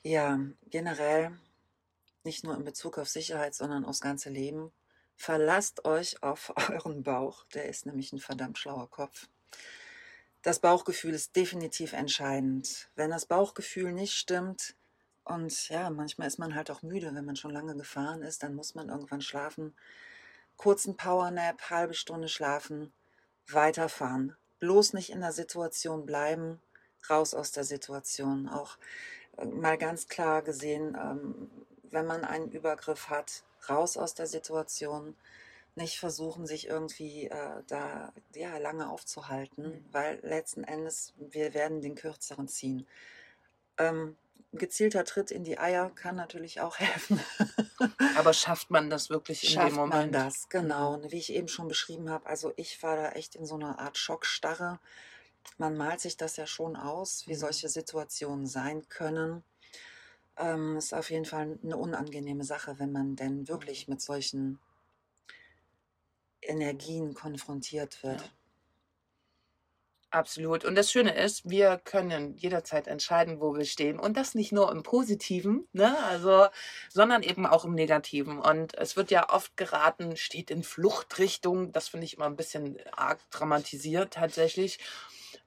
Ja, 0.02 0.38
generell, 0.66 1.30
nicht 2.22 2.44
nur 2.44 2.54
in 2.54 2.64
Bezug 2.64 2.98
auf 2.98 3.08
Sicherheit, 3.08 3.54
sondern 3.54 3.86
aufs 3.86 4.02
ganze 4.02 4.28
Leben. 4.28 4.72
Verlasst 5.16 5.86
euch 5.86 6.22
auf 6.22 6.52
euren 6.68 7.02
Bauch, 7.02 7.46
der 7.54 7.64
ist 7.64 7.86
nämlich 7.86 8.12
ein 8.12 8.20
verdammt 8.20 8.58
schlauer 8.58 8.90
Kopf. 8.90 9.26
Das 10.46 10.60
Bauchgefühl 10.60 11.12
ist 11.12 11.34
definitiv 11.34 11.92
entscheidend. 11.92 12.88
Wenn 12.94 13.10
das 13.10 13.26
Bauchgefühl 13.26 13.90
nicht 13.90 14.14
stimmt, 14.14 14.76
und 15.24 15.68
ja, 15.70 15.90
manchmal 15.90 16.28
ist 16.28 16.38
man 16.38 16.54
halt 16.54 16.70
auch 16.70 16.82
müde, 16.82 17.12
wenn 17.12 17.24
man 17.24 17.34
schon 17.34 17.50
lange 17.50 17.74
gefahren 17.74 18.22
ist, 18.22 18.44
dann 18.44 18.54
muss 18.54 18.76
man 18.76 18.88
irgendwann 18.88 19.20
schlafen. 19.20 19.74
Kurzen 20.56 20.96
Powernap, 20.96 21.68
halbe 21.68 21.94
Stunde 21.94 22.28
schlafen, 22.28 22.92
weiterfahren. 23.48 24.36
Bloß 24.60 24.92
nicht 24.92 25.10
in 25.10 25.20
der 25.20 25.32
Situation 25.32 26.06
bleiben, 26.06 26.62
raus 27.10 27.34
aus 27.34 27.50
der 27.50 27.64
Situation. 27.64 28.48
Auch 28.48 28.78
äh, 29.38 29.46
mal 29.46 29.76
ganz 29.76 30.06
klar 30.06 30.42
gesehen, 30.42 30.96
ähm, 30.96 31.50
wenn 31.90 32.06
man 32.06 32.24
einen 32.24 32.52
Übergriff 32.52 33.10
hat, 33.10 33.42
raus 33.68 33.96
aus 33.96 34.14
der 34.14 34.28
Situation, 34.28 35.16
nicht 35.76 35.98
versuchen, 35.98 36.46
sich 36.46 36.66
irgendwie 36.68 37.26
äh, 37.28 37.62
da 37.68 38.12
ja, 38.34 38.58
lange 38.58 38.90
aufzuhalten, 38.90 39.64
Mhm. 39.64 39.84
weil 39.92 40.20
letzten 40.22 40.64
Endes 40.64 41.14
wir 41.18 41.54
werden 41.54 41.80
den 41.82 41.94
kürzeren 41.94 42.48
ziehen. 42.48 42.86
Ähm, 43.78 44.16
gezielter 44.52 45.04
Tritt 45.04 45.30
in 45.30 45.44
die 45.44 45.58
Eier 45.58 45.90
kann 45.90 46.16
natürlich 46.16 46.60
auch 46.60 46.78
helfen. 46.80 47.20
Aber 48.14 48.32
schafft 48.32 48.70
man 48.70 48.90
das 48.90 49.10
wirklich 49.10 49.44
in 49.44 49.50
Schafft 49.50 49.60
dem 49.60 49.74
Moment? 49.74 49.92
man 49.92 50.12
das, 50.12 50.48
genau. 50.48 50.94
Und 50.94 51.12
wie 51.12 51.18
ich 51.18 51.32
eben 51.32 51.48
schon 51.48 51.68
beschrieben 51.68 52.10
habe, 52.10 52.26
also 52.26 52.52
ich 52.56 52.82
war 52.82 52.96
da 52.96 53.10
echt 53.12 53.34
in 53.34 53.44
so 53.46 53.54
einer 53.54 53.78
Art 53.78 53.96
Schockstarre. 53.98 54.78
Man 55.58 55.76
malt 55.76 56.00
sich 56.00 56.16
das 56.16 56.36
ja 56.36 56.46
schon 56.46 56.76
aus, 56.76 57.28
wie 57.28 57.34
Mhm. 57.34 57.40
solche 57.40 57.68
Situationen 57.68 58.46
sein 58.46 58.88
können. 58.88 59.44
Ähm, 60.38 60.76
ist 60.78 60.94
auf 60.94 61.10
jeden 61.10 61.24
Fall 61.26 61.58
eine 61.62 61.76
unangenehme 61.76 62.44
Sache, 62.44 62.78
wenn 62.78 62.92
man 62.92 63.16
denn 63.16 63.48
wirklich 63.48 63.88
mit 63.88 64.00
solchen 64.02 64.58
Energien 66.46 67.14
konfrontiert 67.14 68.02
wird. 68.02 68.20
Ja. 68.20 68.28
Absolut. 70.10 70.64
Und 70.64 70.76
das 70.76 70.90
Schöne 70.90 71.14
ist, 71.14 71.50
wir 71.50 71.78
können 71.78 72.36
jederzeit 72.36 72.86
entscheiden, 72.86 73.40
wo 73.40 73.54
wir 73.54 73.64
stehen. 73.64 73.98
Und 73.98 74.16
das 74.16 74.34
nicht 74.34 74.52
nur 74.52 74.70
im 74.72 74.82
Positiven, 74.82 75.68
ne? 75.72 75.98
also, 76.04 76.46
sondern 76.88 77.22
eben 77.22 77.44
auch 77.44 77.64
im 77.64 77.74
Negativen. 77.74 78.38
Und 78.38 78.74
es 78.78 78.96
wird 78.96 79.10
ja 79.10 79.28
oft 79.28 79.56
geraten, 79.56 80.16
steht 80.16 80.50
in 80.50 80.62
Fluchtrichtung. 80.62 81.72
Das 81.72 81.88
finde 81.88 82.06
ich 82.06 82.14
immer 82.16 82.26
ein 82.26 82.36
bisschen 82.36 82.78
arg 82.92 83.18
dramatisiert 83.30 84.14
tatsächlich. 84.14 84.78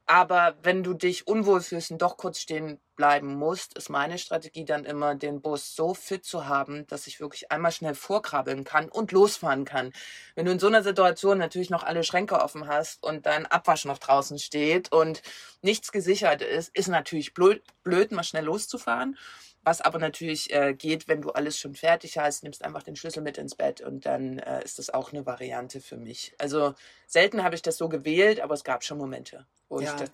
Aber 0.05 0.55
wenn 0.61 0.83
du 0.83 0.93
dich 0.93 1.25
unwohl 1.27 1.61
fühlst 1.61 1.91
und 1.91 2.01
doch 2.01 2.17
kurz 2.17 2.39
stehen 2.39 2.79
bleiben 2.99 3.35
musst, 3.35 3.77
ist 3.77 3.89
meine 3.89 4.17
Strategie 4.17 4.65
dann 4.65 4.83
immer, 4.83 5.15
den 5.15 5.39
Bus 5.39 5.73
so 5.73 5.93
fit 5.93 6.25
zu 6.25 6.47
haben, 6.47 6.85
dass 6.87 7.07
ich 7.07 7.21
wirklich 7.21 7.49
einmal 7.49 7.71
schnell 7.71 7.95
vorkrabbeln 7.95 8.65
kann 8.65 8.89
und 8.89 9.13
losfahren 9.13 9.63
kann. 9.63 9.93
Wenn 10.35 10.45
du 10.45 10.51
in 10.51 10.59
so 10.59 10.67
einer 10.67 10.83
Situation 10.83 11.37
natürlich 11.37 11.69
noch 11.69 11.83
alle 11.83 12.03
Schränke 12.03 12.41
offen 12.41 12.67
hast 12.67 13.01
und 13.01 13.25
dein 13.25 13.45
Abwasch 13.45 13.85
noch 13.85 13.99
draußen 13.99 14.37
steht 14.37 14.91
und 14.91 15.21
nichts 15.61 15.93
gesichert 15.93 16.41
ist, 16.41 16.75
ist 16.75 16.89
natürlich 16.89 17.33
blöd, 17.33 17.63
blöd 17.83 18.11
mal 18.11 18.25
schnell 18.25 18.43
loszufahren. 18.43 19.17
Was 19.63 19.79
aber 19.79 19.97
natürlich 19.99 20.53
äh, 20.53 20.73
geht, 20.73 21.07
wenn 21.07 21.21
du 21.21 21.29
alles 21.29 21.57
schon 21.57 21.75
fertig 21.75 22.17
hast, 22.17 22.43
nimmst 22.43 22.65
einfach 22.65 22.83
den 22.83 22.97
Schlüssel 22.97 23.23
mit 23.23 23.37
ins 23.37 23.55
Bett 23.55 23.79
und 23.79 24.05
dann 24.05 24.39
äh, 24.39 24.61
ist 24.61 24.77
das 24.77 24.89
auch 24.89 25.13
eine 25.13 25.25
Variante 25.25 25.79
für 25.79 25.95
mich. 25.95 26.33
Also 26.37 26.75
selten 27.07 27.43
habe 27.45 27.55
ich 27.55 27.61
das 27.61 27.77
so 27.77 27.87
gewählt, 27.87 28.41
aber 28.41 28.55
es 28.55 28.65
gab 28.65 28.83
schon 28.83 28.97
Momente, 28.97 29.45
wo 29.69 29.79
Ja. 29.79 29.89
ich 29.89 29.95
das 29.95 30.11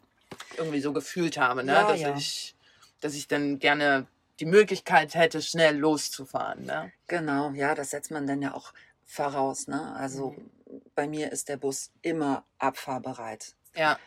irgendwie 0.58 0.82
so 0.82 0.94
gefühlt 0.94 1.38
habe, 1.38 1.64
ne? 1.64 1.74
Ja, 1.74 1.84
dass, 1.84 2.00
ja. 2.00 2.16
Ich, 2.18 2.55
dass 3.02 3.14
ich 3.14 3.28
dann 3.28 3.60
gerne 3.60 4.08
die 4.40 4.46
Möglichkeit 4.46 5.16
hätte, 5.16 5.42
schnell 5.42 5.78
loszufahren. 5.78 6.66
Ne? 6.66 6.92
Genau, 7.08 7.52
ja, 7.52 7.74
das 7.76 7.92
setzt 7.92 8.12
man 8.12 8.28
dann 8.28 8.42
ja 8.42 8.54
auch 8.54 8.74
voraus. 9.06 9.68
Ne? 9.68 9.96
Also 9.96 10.32
Mhm. 10.32 10.82
bei 10.96 11.08
mir 11.08 11.32
ist 11.32 11.48
der 11.50 11.58
Bus 11.58 11.92
immer 12.02 12.44
abfahrbereit. 12.58 13.56
Ja, 13.76 13.98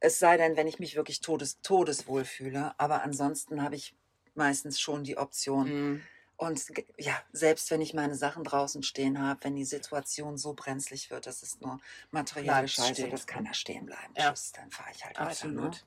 Es 0.00 0.18
sei 0.20 0.36
denn, 0.36 0.56
wenn 0.56 0.68
ich 0.68 0.78
mich 0.78 0.94
wirklich 0.94 1.20
todes, 1.20 1.60
todeswohl 1.60 2.24
fühle. 2.24 2.72
Aber 2.78 3.02
ansonsten 3.02 3.62
habe 3.62 3.74
ich 3.74 3.96
meistens 4.34 4.78
schon 4.78 5.02
die 5.04 5.16
Option. 5.18 5.68
mhm. 5.94 6.02
Und 6.36 6.66
ja, 6.98 7.20
selbst 7.32 7.68
wenn 7.72 7.80
ich 7.80 7.94
meine 7.94 8.14
Sachen 8.14 8.44
draußen 8.44 8.84
stehen 8.84 9.20
habe, 9.20 9.40
wenn 9.42 9.56
die 9.56 9.64
Situation 9.64 10.38
so 10.38 10.54
brenzlig 10.54 11.10
wird, 11.10 11.26
das 11.26 11.42
ist 11.42 11.60
nur 11.60 11.80
materielle 12.12 12.68
Scheiße, 12.68 13.08
das 13.08 13.26
kann 13.26 13.44
da 13.44 13.52
stehen 13.54 13.86
bleiben. 13.86 14.14
Ja. 14.16 14.30
Tschüss, 14.30 14.52
dann 14.52 14.70
fahre 14.70 14.90
ich 14.94 15.04
halt 15.04 15.16
weiter. 15.16 15.30
Absolut. 15.30 15.72
Ne? 15.72 15.80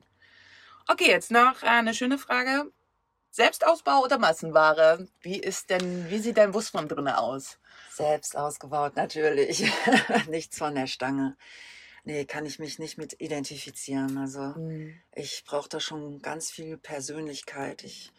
Okay, 0.88 1.10
jetzt 1.10 1.32
noch 1.32 1.64
äh, 1.64 1.68
eine 1.68 1.94
schöne 1.94 2.18
Frage. 2.18 2.72
Selbstausbau 3.32 4.04
oder 4.04 4.18
Massenware? 4.18 5.08
Wie 5.22 5.40
ist 5.40 5.70
denn, 5.70 6.10
wie 6.10 6.20
sieht 6.20 6.38
dein 6.38 6.54
von 6.54 6.88
drinnen 6.88 7.08
aus? 7.14 7.60
Selbst 7.90 8.36
ausgebaut, 8.36 8.96
natürlich. 8.96 9.72
Nichts 10.30 10.58
von 10.58 10.76
der 10.76 10.88
Stange. 10.88 11.38
Nee, 12.04 12.26
kann 12.26 12.46
ich 12.46 12.60
mich 12.60 12.80
nicht 12.80 12.98
mit 12.98 13.22
identifizieren. 13.22 14.18
Also 14.18 14.56
ich 15.14 15.44
brauche 15.46 15.70
da 15.70 15.80
schon 15.80 16.22
ganz 16.22 16.52
viel 16.52 16.78
Persönlichkeit. 16.78 17.84
Ich, 17.84 18.12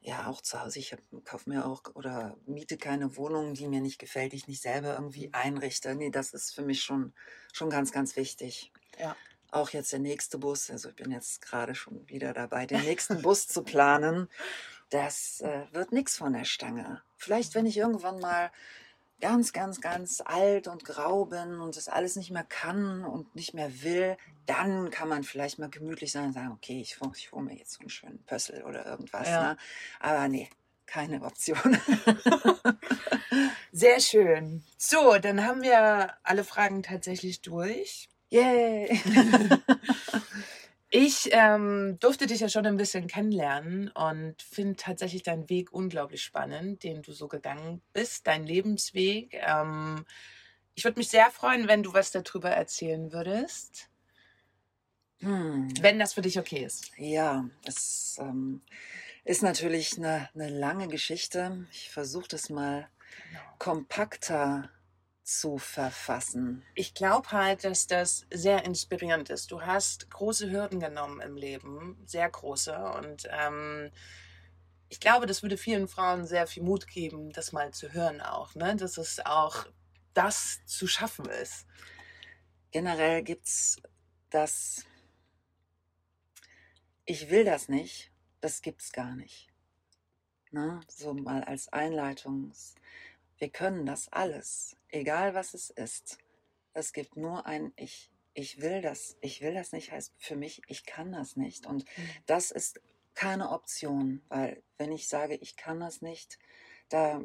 ja, 0.00 0.26
auch 0.26 0.40
zu 0.40 0.62
Hause. 0.62 0.78
Ich 0.78 0.96
kaufe 1.24 1.50
mir 1.50 1.66
auch 1.66 1.82
oder 1.94 2.36
miete 2.46 2.78
keine 2.78 3.16
Wohnung, 3.16 3.52
die 3.54 3.68
mir 3.68 3.80
nicht 3.80 3.98
gefällt, 3.98 4.32
die 4.32 4.36
ich 4.36 4.48
nicht 4.48 4.62
selber 4.62 4.94
irgendwie 4.94 5.26
Mhm. 5.26 5.34
einrichte. 5.34 5.94
Nee, 5.94 6.10
das 6.10 6.32
ist 6.32 6.54
für 6.54 6.62
mich 6.62 6.82
schon, 6.82 7.12
schon 7.52 7.68
ganz, 7.68 7.92
ganz 7.92 8.16
wichtig. 8.16 8.72
Ja. 8.98 9.16
Auch 9.50 9.70
jetzt 9.70 9.92
der 9.92 9.98
nächste 9.98 10.38
Bus, 10.38 10.70
also 10.70 10.90
ich 10.90 10.96
bin 10.96 11.10
jetzt 11.10 11.42
gerade 11.42 11.74
schon 11.74 12.08
wieder 12.08 12.32
dabei, 12.32 12.66
den 12.66 12.82
nächsten 12.82 13.20
Bus 13.22 13.48
zu 13.48 13.62
planen. 13.62 14.28
Das 14.90 15.40
äh, 15.40 15.66
wird 15.72 15.92
nichts 15.92 16.16
von 16.16 16.32
der 16.32 16.44
Stange. 16.44 17.02
Vielleicht, 17.16 17.54
wenn 17.54 17.66
ich 17.66 17.76
irgendwann 17.76 18.18
mal 18.20 18.50
ganz, 19.20 19.52
ganz, 19.52 19.80
ganz 19.80 20.22
alt 20.24 20.66
und 20.66 20.84
grau 20.84 21.26
bin 21.26 21.60
und 21.60 21.76
das 21.76 21.88
alles 21.88 22.16
nicht 22.16 22.30
mehr 22.30 22.44
kann 22.44 23.04
und 23.04 23.34
nicht 23.34 23.54
mehr 23.54 23.82
will, 23.82 24.16
dann 24.46 24.90
kann 24.90 25.08
man 25.08 25.22
vielleicht 25.22 25.58
mal 25.58 25.68
gemütlich 25.68 26.10
sein 26.12 26.26
und 26.26 26.32
sagen, 26.32 26.52
okay, 26.52 26.80
ich, 26.80 26.96
ich 27.16 27.32
hole 27.32 27.44
mir 27.44 27.56
jetzt 27.56 27.74
so 27.74 27.80
einen 27.80 27.90
schönen 27.90 28.24
Pössl 28.24 28.62
oder 28.62 28.86
irgendwas. 28.86 29.28
Ja. 29.28 29.42
Ne? 29.42 29.56
Aber 30.00 30.28
nee, 30.28 30.48
keine 30.86 31.22
Option. 31.24 31.78
Sehr 33.72 34.00
schön. 34.00 34.64
So, 34.76 35.18
dann 35.18 35.44
haben 35.44 35.62
wir 35.62 36.14
alle 36.24 36.44
Fragen 36.44 36.82
tatsächlich 36.82 37.42
durch. 37.42 38.08
Yay! 38.30 39.00
Ich 40.92 41.28
ähm, 41.30 41.98
durfte 42.00 42.26
dich 42.26 42.40
ja 42.40 42.48
schon 42.48 42.66
ein 42.66 42.76
bisschen 42.76 43.06
kennenlernen 43.06 43.90
und 43.90 44.42
finde 44.42 44.74
tatsächlich 44.74 45.22
deinen 45.22 45.48
Weg 45.48 45.72
unglaublich 45.72 46.20
spannend, 46.22 46.82
den 46.82 47.02
du 47.02 47.12
so 47.12 47.28
gegangen 47.28 47.80
bist, 47.92 48.26
dein 48.26 48.44
Lebensweg. 48.44 49.34
Ähm, 49.34 50.04
ich 50.74 50.82
würde 50.84 50.98
mich 50.98 51.08
sehr 51.08 51.30
freuen, 51.30 51.68
wenn 51.68 51.84
du 51.84 51.92
was 51.92 52.10
darüber 52.10 52.50
erzählen 52.50 53.12
würdest, 53.12 53.88
Hm. 55.20 55.68
wenn 55.80 55.98
das 55.98 56.14
für 56.14 56.22
dich 56.22 56.38
okay 56.38 56.64
ist. 56.64 56.90
Ja, 56.96 57.48
es 57.64 58.16
ähm, 58.20 58.62
ist 59.24 59.42
natürlich 59.42 59.96
eine, 59.96 60.28
eine 60.34 60.48
lange 60.48 60.88
Geschichte. 60.88 61.66
Ich 61.70 61.90
versuche 61.90 62.28
das 62.28 62.50
mal 62.50 62.88
kompakter 63.58 64.70
zu 65.30 65.58
verfassen. 65.58 66.64
Ich 66.74 66.92
glaube 66.92 67.30
halt, 67.30 67.62
dass 67.64 67.86
das 67.86 68.26
sehr 68.32 68.64
inspirierend 68.64 69.30
ist. 69.30 69.52
Du 69.52 69.62
hast 69.62 70.10
große 70.10 70.50
Hürden 70.50 70.80
genommen 70.80 71.20
im 71.20 71.36
Leben, 71.36 72.02
sehr 72.04 72.28
große. 72.28 72.76
Und 72.76 73.28
ähm, 73.30 73.90
ich 74.88 74.98
glaube, 74.98 75.26
das 75.26 75.42
würde 75.42 75.56
vielen 75.56 75.86
Frauen 75.86 76.26
sehr 76.26 76.48
viel 76.48 76.64
Mut 76.64 76.88
geben, 76.88 77.32
das 77.32 77.52
mal 77.52 77.72
zu 77.72 77.92
hören 77.92 78.20
auch, 78.20 78.56
ne? 78.56 78.74
dass 78.74 78.98
es 78.98 79.24
auch 79.24 79.66
das 80.14 80.58
zu 80.66 80.88
schaffen 80.88 81.26
ist. 81.26 81.64
Generell 82.72 83.22
gibt 83.22 83.46
es 83.46 83.80
das, 84.30 84.84
ich 87.04 87.30
will 87.30 87.44
das 87.44 87.68
nicht, 87.68 88.10
das 88.40 88.62
gibt's 88.62 88.90
gar 88.90 89.14
nicht. 89.14 89.48
Ne? 90.50 90.80
So 90.88 91.14
mal 91.14 91.44
als 91.44 91.72
Einleitung. 91.72 92.52
Wir 93.40 93.50
können 93.50 93.86
das 93.86 94.08
alles, 94.12 94.76
egal 94.90 95.34
was 95.34 95.54
es 95.54 95.70
ist. 95.70 96.18
Es 96.72 96.92
gibt 96.92 97.16
nur 97.16 97.46
ein 97.46 97.72
Ich. 97.76 98.10
Ich 98.32 98.60
will 98.60 98.80
das. 98.80 99.16
Ich 99.20 99.40
will 99.40 99.54
das 99.54 99.72
nicht 99.72 99.90
heißt 99.90 100.14
für 100.16 100.36
mich, 100.36 100.62
ich 100.68 100.86
kann 100.86 101.10
das 101.10 101.36
nicht. 101.36 101.66
Und 101.66 101.84
das 102.26 102.52
ist 102.52 102.80
keine 103.14 103.50
Option, 103.50 104.22
weil 104.28 104.62
wenn 104.78 104.92
ich 104.92 105.08
sage, 105.08 105.34
ich 105.34 105.56
kann 105.56 105.80
das 105.80 106.00
nicht, 106.00 106.38
da 106.90 107.20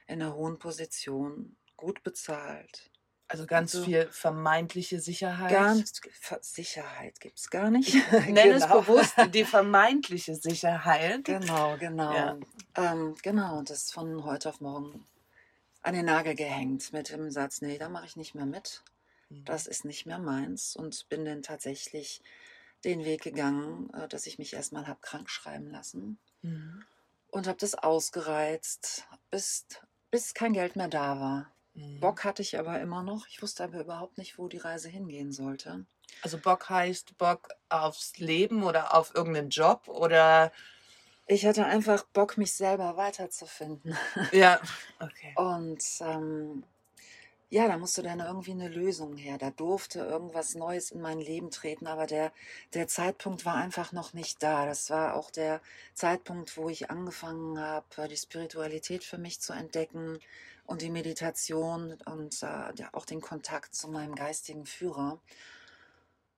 in 0.08 0.22
einer 0.22 0.36
hohen 0.36 0.60
Position, 0.60 1.56
gut 1.78 2.04
bezahlt, 2.04 2.90
Also 3.28 3.46
ganz 3.48 3.74
Also- 3.74 3.86
viel 3.86 4.08
vermeintliche 4.12 5.00
Sicherheit. 5.00 5.52
Ganz 5.52 6.02
Sicherheit 6.42 7.20
gibt 7.22 7.40
es 7.40 7.50
gar 7.50 7.72
nicht. 7.72 7.94
Nenn 8.30 8.52
es 8.52 8.64
Genau. 8.64 8.82
bewusst 8.82 9.14
die 9.34 9.46
vermeintliche 9.46 10.36
Sicherheit. 10.36 11.24
Genau, 11.24 11.78
genau. 11.78 12.14
Ja. 12.14 12.38
Ähm, 12.76 13.16
genau, 13.24 13.62
das 13.62 13.90
von 13.92 14.26
heute 14.26 14.50
auf 14.50 14.60
morgen 14.60 15.06
an 15.82 15.94
den 15.94 16.06
Nagel 16.06 16.36
gehängt 16.36 16.92
mit 16.92 17.10
dem 17.10 17.32
Satz, 17.32 17.62
nee, 17.62 17.78
da 17.78 17.88
mache 17.88 18.06
ich 18.06 18.18
nicht 18.18 18.36
mehr 18.36 18.46
mit. 18.46 18.84
Das 19.30 19.66
ist 19.66 19.86
nicht 19.86 20.06
mehr 20.06 20.20
meins 20.20 20.76
und 20.76 21.08
bin 21.08 21.24
dann 21.24 21.42
tatsächlich 21.42 22.22
den 22.86 23.04
Weg 23.06 23.22
gegangen, 23.22 23.92
äh, 23.94 24.08
dass 24.08 24.26
ich 24.28 24.40
mich 24.40 24.54
erstmal 24.54 24.88
habe 24.88 25.00
krank 25.02 25.30
schreiben 25.30 25.70
lassen 25.72 26.20
Mhm. 26.42 26.84
und 27.30 27.48
habe 27.48 27.58
das 27.60 27.76
ausgereizt, 27.76 29.08
bis, 29.30 29.66
bis 30.10 30.34
kein 30.34 30.54
Geld 30.54 30.76
mehr 30.76 30.88
da 30.88 31.20
war. 31.20 31.52
Mhm. 31.74 32.00
Bock 32.00 32.24
hatte 32.24 32.42
ich 32.42 32.58
aber 32.60 32.80
immer 32.82 33.04
noch. 33.04 33.28
Ich 33.28 33.42
wusste 33.42 33.64
aber 33.64 33.80
überhaupt 33.80 34.18
nicht, 34.18 34.38
wo 34.38 34.48
die 34.48 34.58
Reise 34.58 34.90
hingehen 34.90 35.32
sollte. 35.32 35.86
Also 36.24 36.38
Bock 36.38 36.70
heißt 36.70 37.18
Bock 37.18 37.50
aufs 37.70 38.18
Leben 38.18 38.64
oder 38.64 38.94
auf 38.96 39.16
irgendeinen 39.16 39.50
Job 39.50 39.88
oder 39.88 40.52
Ich 41.28 41.46
hatte 41.46 41.66
einfach 41.66 42.04
Bock, 42.08 42.38
mich 42.38 42.54
selber 42.54 42.98
weiterzufinden. 42.98 43.96
ja, 44.34 44.60
okay. 45.00 45.34
Und 45.36 45.84
ähm, 46.02 46.64
ja, 47.52 47.68
da 47.68 47.78
musste 47.78 48.02
dann 48.02 48.22
irgendwie 48.22 48.52
eine 48.52 48.70
Lösung 48.70 49.18
her. 49.18 49.38
Da 49.38 49.52
durfte 49.52 50.00
irgendwas 50.00 50.56
Neues 50.56 50.90
in 50.92 51.02
mein 51.02 51.20
Leben 51.20 51.52
treten, 51.52 51.86
aber 51.86 52.08
der, 52.08 52.32
der 52.74 52.88
Zeitpunkt 52.88 53.46
war 53.46 53.56
einfach 53.56 53.92
noch 53.92 54.14
nicht 54.14 54.42
da. 54.42 54.66
Das 54.66 54.90
war 54.90 55.16
auch 55.16 55.30
der 55.32 55.62
Zeitpunkt, 55.94 56.56
wo 56.56 56.70
ich 56.70 56.90
angefangen 56.90 57.60
habe, 57.60 58.08
die 58.08 58.16
Spiritualität 58.16 59.04
für 59.04 59.18
mich 59.18 59.42
zu 59.42 59.52
entdecken 59.52 60.20
und 60.66 60.82
die 60.82 60.90
Meditation 60.90 61.98
und 62.06 62.42
äh, 62.42 62.86
auch 62.94 63.06
den 63.06 63.20
Kontakt 63.20 63.76
zu 63.76 63.90
meinem 63.90 64.16
geistigen 64.16 64.66
Führer. 64.66 65.20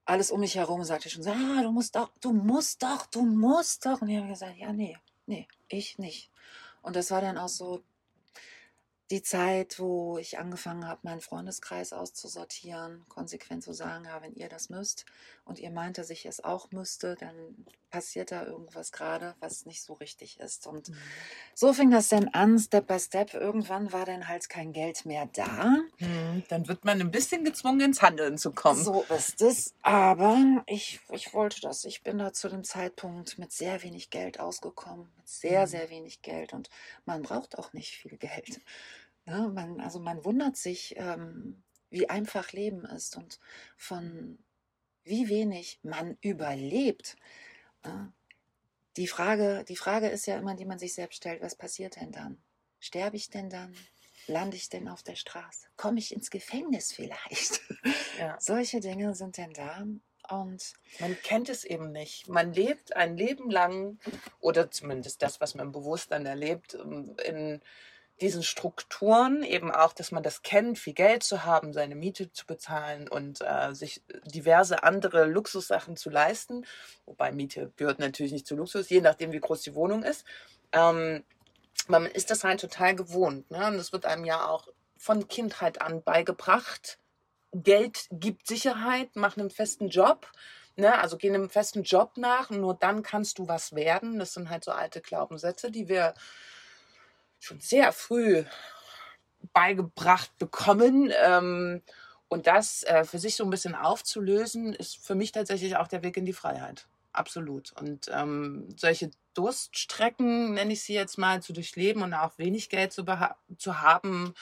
Alles 0.06 0.32
um 0.32 0.40
mich 0.40 0.56
herum 0.56 0.82
sagte 0.82 1.10
schon 1.10 1.22
so, 1.22 1.30
ah, 1.30 1.62
du 1.62 1.70
musst 1.70 1.94
doch, 1.94 2.10
du 2.20 2.32
musst 2.32 2.82
doch, 2.82 3.06
du 3.06 3.22
musst 3.22 3.86
doch. 3.86 4.02
Und 4.02 4.08
ich 4.08 4.18
habe 4.18 4.28
gesagt, 4.28 4.56
ja, 4.58 4.72
nee, 4.72 4.98
nee, 5.26 5.46
ich 5.68 5.96
nicht. 5.96 6.32
Und 6.82 6.96
das 6.96 7.12
war 7.12 7.20
dann 7.20 7.38
auch 7.38 7.48
so 7.48 7.84
die 9.14 9.22
Zeit, 9.22 9.78
wo 9.78 10.18
ich 10.18 10.38
angefangen 10.40 10.88
habe, 10.88 11.00
meinen 11.04 11.20
Freundeskreis 11.20 11.92
auszusortieren, 11.92 13.04
konsequent 13.08 13.62
zu 13.62 13.72
sagen, 13.72 14.06
ja, 14.06 14.20
wenn 14.22 14.34
ihr 14.34 14.48
das 14.48 14.70
müsst 14.70 15.04
und 15.44 15.60
ihr 15.60 15.70
meint, 15.70 15.98
dass 15.98 16.10
ich 16.10 16.26
es 16.26 16.42
auch 16.42 16.72
müsste, 16.72 17.14
dann 17.14 17.64
passiert 17.90 18.32
da 18.32 18.44
irgendwas 18.44 18.90
gerade, 18.90 19.36
was 19.38 19.66
nicht 19.66 19.84
so 19.84 19.92
richtig 19.92 20.40
ist. 20.40 20.66
Und 20.66 20.88
Mhm. 20.88 20.96
so 21.54 21.72
fing 21.72 21.92
das 21.92 22.08
dann 22.08 22.26
an, 22.30 22.58
Step 22.58 22.88
by 22.88 22.98
Step. 22.98 23.34
Irgendwann 23.34 23.92
war 23.92 24.04
dann 24.04 24.26
halt 24.26 24.48
kein 24.48 24.72
Geld 24.72 25.06
mehr 25.06 25.26
da. 25.32 25.76
Mhm. 26.00 26.42
Dann 26.48 26.66
wird 26.66 26.84
man 26.84 27.00
ein 27.00 27.12
bisschen 27.12 27.44
gezwungen, 27.44 27.80
ins 27.82 28.02
Handeln 28.02 28.36
zu 28.36 28.50
kommen. 28.50 28.82
So 28.82 29.04
ist 29.16 29.40
es. 29.42 29.74
Aber 29.82 30.64
ich, 30.66 30.98
ich 31.12 31.32
wollte 31.34 31.60
das. 31.60 31.84
Ich 31.84 32.02
bin 32.02 32.18
da 32.18 32.32
zu 32.32 32.48
dem 32.48 32.64
Zeitpunkt 32.64 33.38
mit 33.38 33.52
sehr 33.52 33.84
wenig 33.84 34.10
Geld 34.10 34.40
ausgekommen. 34.40 35.08
Mit 35.16 35.28
sehr, 35.28 35.62
Mhm. 35.62 35.66
sehr 35.70 35.88
wenig 35.90 36.20
Geld. 36.22 36.52
Und 36.52 36.70
man 37.04 37.22
braucht 37.22 37.56
auch 37.58 37.72
nicht 37.74 37.94
viel 37.96 38.16
Geld. 38.16 38.60
Ne? 39.26 39.50
Man, 39.52 39.80
also 39.80 40.00
man 40.00 40.24
wundert 40.24 40.56
sich, 40.56 40.94
ähm, 40.96 41.62
wie 41.90 42.08
einfach 42.08 42.52
Leben 42.52 42.84
ist 42.84 43.16
und 43.16 43.38
von 43.76 44.38
wie 45.04 45.28
wenig 45.28 45.78
man 45.82 46.16
überlebt. 46.20 47.16
Ne? 47.84 48.12
Die 48.96 49.06
Frage, 49.06 49.64
die 49.68 49.76
Frage 49.76 50.08
ist 50.08 50.26
ja 50.26 50.38
immer, 50.38 50.54
die 50.54 50.64
man 50.64 50.78
sich 50.78 50.94
selbst 50.94 51.16
stellt, 51.16 51.42
was 51.42 51.56
passiert 51.56 51.96
denn 51.96 52.12
dann? 52.12 52.42
Sterbe 52.80 53.16
ich 53.16 53.30
denn 53.30 53.50
dann? 53.50 53.74
Lande 54.26 54.56
ich 54.56 54.68
denn 54.68 54.88
auf 54.88 55.02
der 55.02 55.16
Straße? 55.16 55.66
Komme 55.76 55.98
ich 55.98 56.14
ins 56.14 56.30
Gefängnis 56.30 56.92
vielleicht? 56.92 57.60
Ja. 58.18 58.36
Solche 58.40 58.80
Dinge 58.80 59.14
sind 59.14 59.36
denn 59.36 59.52
da. 59.52 59.84
Und 60.30 60.72
Man 61.00 61.16
kennt 61.22 61.50
es 61.50 61.64
eben 61.64 61.92
nicht. 61.92 62.28
Man 62.28 62.54
lebt 62.54 62.96
ein 62.96 63.16
Leben 63.16 63.50
lang, 63.50 63.98
oder 64.40 64.70
zumindest 64.70 65.20
das, 65.22 65.40
was 65.40 65.54
man 65.54 65.72
bewusst 65.72 66.12
dann 66.12 66.24
erlebt, 66.24 66.74
ähm, 66.74 67.14
in 67.24 67.60
diesen 68.20 68.42
Strukturen, 68.42 69.42
eben 69.42 69.72
auch, 69.72 69.92
dass 69.92 70.12
man 70.12 70.22
das 70.22 70.42
kennt, 70.42 70.78
viel 70.78 70.92
Geld 70.92 71.24
zu 71.24 71.44
haben, 71.44 71.72
seine 71.72 71.96
Miete 71.96 72.30
zu 72.32 72.46
bezahlen 72.46 73.08
und 73.08 73.40
äh, 73.40 73.74
sich 73.74 74.02
diverse 74.24 74.84
andere 74.84 75.24
Luxussachen 75.24 75.96
zu 75.96 76.10
leisten. 76.10 76.64
Wobei 77.06 77.32
Miete 77.32 77.72
gehört 77.76 77.98
natürlich 77.98 78.32
nicht 78.32 78.46
zu 78.46 78.54
Luxus, 78.54 78.88
je 78.88 79.00
nachdem, 79.00 79.32
wie 79.32 79.40
groß 79.40 79.62
die 79.62 79.74
Wohnung 79.74 80.04
ist. 80.04 80.24
Ähm, 80.72 81.24
man 81.88 82.06
ist 82.06 82.30
das 82.30 82.44
halt 82.44 82.60
total 82.60 82.94
gewohnt. 82.94 83.50
Ne? 83.50 83.66
Und 83.66 83.76
das 83.76 83.92
wird 83.92 84.06
einem 84.06 84.24
ja 84.24 84.48
auch 84.48 84.68
von 84.96 85.26
Kindheit 85.26 85.82
an 85.82 86.02
beigebracht. 86.02 86.98
Geld 87.52 88.06
gibt 88.10 88.46
Sicherheit, 88.46 89.10
mach 89.14 89.36
einen 89.36 89.50
festen 89.50 89.88
Job. 89.88 90.30
Ne, 90.76 90.98
also 90.98 91.16
geh 91.16 91.28
einem 91.28 91.50
festen 91.50 91.84
Job 91.84 92.16
nach 92.16 92.50
und 92.50 92.60
nur 92.60 92.74
dann 92.74 93.04
kannst 93.04 93.38
du 93.38 93.46
was 93.46 93.76
werden. 93.76 94.18
Das 94.18 94.32
sind 94.32 94.50
halt 94.50 94.64
so 94.64 94.72
alte 94.72 95.00
Glaubenssätze, 95.00 95.70
die 95.70 95.88
wir 95.88 96.14
schon 97.44 97.60
sehr 97.60 97.92
früh 97.92 98.44
beigebracht 99.52 100.36
bekommen. 100.38 101.12
Ähm, 101.22 101.82
Und 102.28 102.46
das 102.46 102.82
äh, 102.84 103.04
für 103.04 103.18
sich 103.18 103.36
so 103.36 103.44
ein 103.44 103.50
bisschen 103.50 103.74
aufzulösen, 103.74 104.74
ist 104.74 104.96
für 104.96 105.14
mich 105.14 105.30
tatsächlich 105.30 105.76
auch 105.76 105.86
der 105.86 106.02
Weg 106.02 106.16
in 106.16 106.24
die 106.24 106.32
Freiheit. 106.32 106.88
Absolut. 107.12 107.72
Und 107.78 108.10
ähm, 108.12 108.68
solche 108.76 109.10
Durststrecken, 109.34 110.54
nenne 110.54 110.72
ich 110.72 110.82
sie 110.82 110.94
jetzt 110.94 111.16
mal, 111.16 111.42
zu 111.42 111.52
durchleben 111.52 112.02
und 112.02 112.12
auch 112.14 112.38
wenig 112.38 112.70
Geld 112.70 112.92
zu, 112.92 113.04
zu 113.56 113.80
haben, 113.80 114.34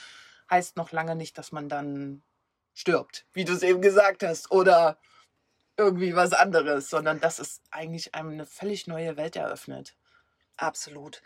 heißt 0.48 0.76
noch 0.76 0.92
lange 0.92 1.16
nicht, 1.16 1.36
dass 1.36 1.52
man 1.52 1.68
dann 1.68 2.22
stirbt, 2.72 3.26
wie 3.34 3.44
du 3.44 3.52
es 3.52 3.62
eben 3.62 3.82
gesagt 3.82 4.22
hast, 4.22 4.50
oder 4.50 4.96
irgendwie 5.76 6.14
was 6.14 6.32
anderes, 6.32 6.88
sondern 6.88 7.20
dass 7.20 7.40
es 7.40 7.60
eigentlich 7.70 8.14
einem 8.14 8.30
eine 8.30 8.46
völlig 8.46 8.86
neue 8.86 9.16
Welt 9.18 9.36
eröffnet. 9.36 9.96
Absolut. 10.56 11.20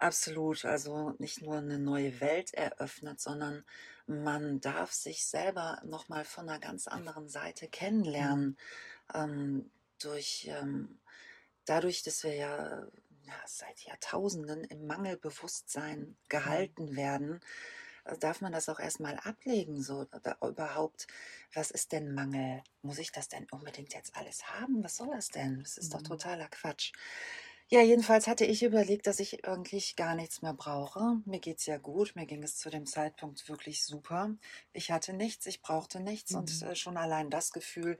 Absolut. 0.00 0.64
Also 0.64 1.14
nicht 1.18 1.42
nur 1.42 1.58
eine 1.58 1.78
neue 1.78 2.20
Welt 2.22 2.54
eröffnet, 2.54 3.20
sondern 3.20 3.64
man 4.06 4.58
darf 4.62 4.92
sich 4.92 5.26
selber 5.26 5.78
nochmal 5.84 6.24
von 6.24 6.48
einer 6.48 6.58
ganz 6.58 6.88
anderen 6.88 7.28
Seite 7.28 7.68
kennenlernen. 7.68 8.56
Ähm, 9.12 9.70
durch, 9.98 10.48
ähm, 10.50 10.98
dadurch, 11.66 12.02
dass 12.02 12.24
wir 12.24 12.34
ja, 12.34 12.86
ja 13.26 13.34
seit 13.44 13.80
Jahrtausenden 13.80 14.64
im 14.64 14.86
Mangelbewusstsein 14.86 16.16
gehalten 16.30 16.96
werden, 16.96 17.40
äh, 18.04 18.16
darf 18.16 18.40
man 18.40 18.52
das 18.52 18.70
auch 18.70 18.80
erstmal 18.80 19.18
ablegen, 19.18 19.82
so 19.82 20.06
überhaupt, 20.40 21.08
was 21.52 21.70
ist 21.70 21.92
denn 21.92 22.14
Mangel? 22.14 22.62
Muss 22.80 22.98
ich 22.98 23.12
das 23.12 23.28
denn 23.28 23.46
unbedingt 23.50 23.92
jetzt 23.92 24.16
alles 24.16 24.46
haben? 24.48 24.82
Was 24.82 24.96
soll 24.96 25.10
das 25.12 25.28
denn? 25.28 25.60
Das 25.60 25.76
ist 25.76 25.92
mhm. 25.92 25.98
doch 25.98 26.02
totaler 26.04 26.48
Quatsch. 26.48 26.92
Ja, 27.72 27.82
jedenfalls 27.82 28.26
hatte 28.26 28.44
ich 28.44 28.64
überlegt, 28.64 29.06
dass 29.06 29.20
ich 29.20 29.46
eigentlich 29.46 29.94
gar 29.94 30.16
nichts 30.16 30.42
mehr 30.42 30.54
brauche. 30.54 31.20
Mir 31.24 31.38
geht's 31.38 31.66
ja 31.66 31.78
gut. 31.78 32.16
Mir 32.16 32.26
ging 32.26 32.42
es 32.42 32.56
zu 32.56 32.68
dem 32.68 32.84
Zeitpunkt 32.84 33.48
wirklich 33.48 33.84
super. 33.84 34.34
Ich 34.72 34.90
hatte 34.90 35.12
nichts, 35.12 35.46
ich 35.46 35.62
brauchte 35.62 36.00
nichts 36.00 36.32
mhm. 36.32 36.38
und 36.38 36.62
äh, 36.62 36.74
schon 36.74 36.96
allein 36.96 37.30
das 37.30 37.52
Gefühl, 37.52 37.96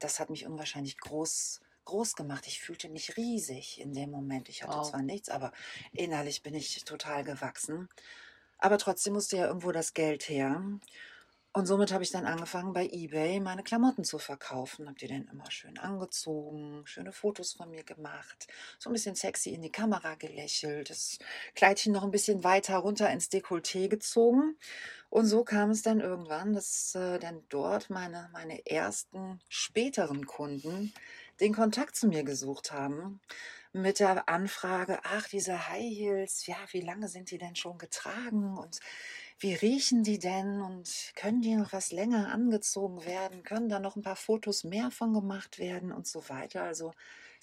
das 0.00 0.20
hat 0.20 0.28
mich 0.28 0.46
unwahrscheinlich 0.46 0.98
groß 0.98 1.62
groß 1.86 2.16
gemacht. 2.16 2.46
Ich 2.46 2.60
fühlte 2.60 2.90
mich 2.90 3.16
riesig 3.16 3.80
in 3.80 3.94
dem 3.94 4.10
Moment. 4.10 4.50
Ich 4.50 4.62
hatte 4.62 4.76
wow. 4.76 4.90
zwar 4.90 5.02
nichts, 5.02 5.30
aber 5.30 5.52
innerlich 5.92 6.42
bin 6.42 6.52
ich 6.52 6.84
total 6.84 7.24
gewachsen. 7.24 7.88
Aber 8.58 8.76
trotzdem 8.76 9.14
musste 9.14 9.38
ja 9.38 9.46
irgendwo 9.46 9.72
das 9.72 9.94
Geld 9.94 10.28
her. 10.28 10.62
Und 11.56 11.64
somit 11.64 11.90
habe 11.90 12.04
ich 12.04 12.10
dann 12.10 12.26
angefangen, 12.26 12.74
bei 12.74 12.86
eBay 12.86 13.40
meine 13.40 13.62
Klamotten 13.62 14.04
zu 14.04 14.18
verkaufen. 14.18 14.88
Habe 14.88 14.98
die 14.98 15.06
dann 15.08 15.26
immer 15.32 15.50
schön 15.50 15.78
angezogen, 15.78 16.82
schöne 16.84 17.12
Fotos 17.12 17.54
von 17.54 17.70
mir 17.70 17.82
gemacht, 17.82 18.46
so 18.78 18.90
ein 18.90 18.92
bisschen 18.92 19.14
sexy 19.14 19.54
in 19.54 19.62
die 19.62 19.72
Kamera 19.72 20.16
gelächelt, 20.16 20.90
das 20.90 21.18
Kleidchen 21.54 21.94
noch 21.94 22.04
ein 22.04 22.10
bisschen 22.10 22.44
weiter 22.44 22.76
runter 22.76 23.08
ins 23.08 23.30
Dekolleté 23.30 23.88
gezogen. 23.88 24.58
Und 25.08 25.24
so 25.24 25.44
kam 25.44 25.70
es 25.70 25.80
dann 25.80 26.00
irgendwann, 26.00 26.52
dass 26.52 26.94
äh, 26.94 27.18
dann 27.18 27.42
dort 27.48 27.88
meine, 27.88 28.28
meine 28.34 28.66
ersten 28.66 29.40
späteren 29.48 30.26
Kunden 30.26 30.92
den 31.40 31.54
Kontakt 31.54 31.96
zu 31.96 32.06
mir 32.06 32.22
gesucht 32.22 32.70
haben 32.72 33.22
mit 33.72 34.00
der 34.00 34.28
Anfrage, 34.28 35.00
ach, 35.04 35.28
diese 35.28 35.68
High 35.68 35.94
Heels, 35.94 36.46
ja, 36.46 36.56
wie 36.72 36.80
lange 36.80 37.08
sind 37.08 37.30
die 37.30 37.38
denn 37.38 37.56
schon 37.56 37.78
getragen 37.78 38.56
und 38.56 38.80
wie 39.38 39.54
riechen 39.54 40.02
die 40.02 40.18
denn 40.18 40.60
und 40.62 41.12
können 41.16 41.42
die 41.42 41.54
noch 41.56 41.72
was 41.72 41.92
länger 41.92 42.32
angezogen 42.32 43.04
werden, 43.04 43.42
können 43.42 43.68
da 43.68 43.78
noch 43.80 43.96
ein 43.96 44.02
paar 44.02 44.16
Fotos 44.16 44.64
mehr 44.64 44.90
von 44.90 45.12
gemacht 45.14 45.58
werden 45.58 45.92
und 45.92 46.06
so 46.06 46.28
weiter. 46.28 46.62
Also 46.62 46.92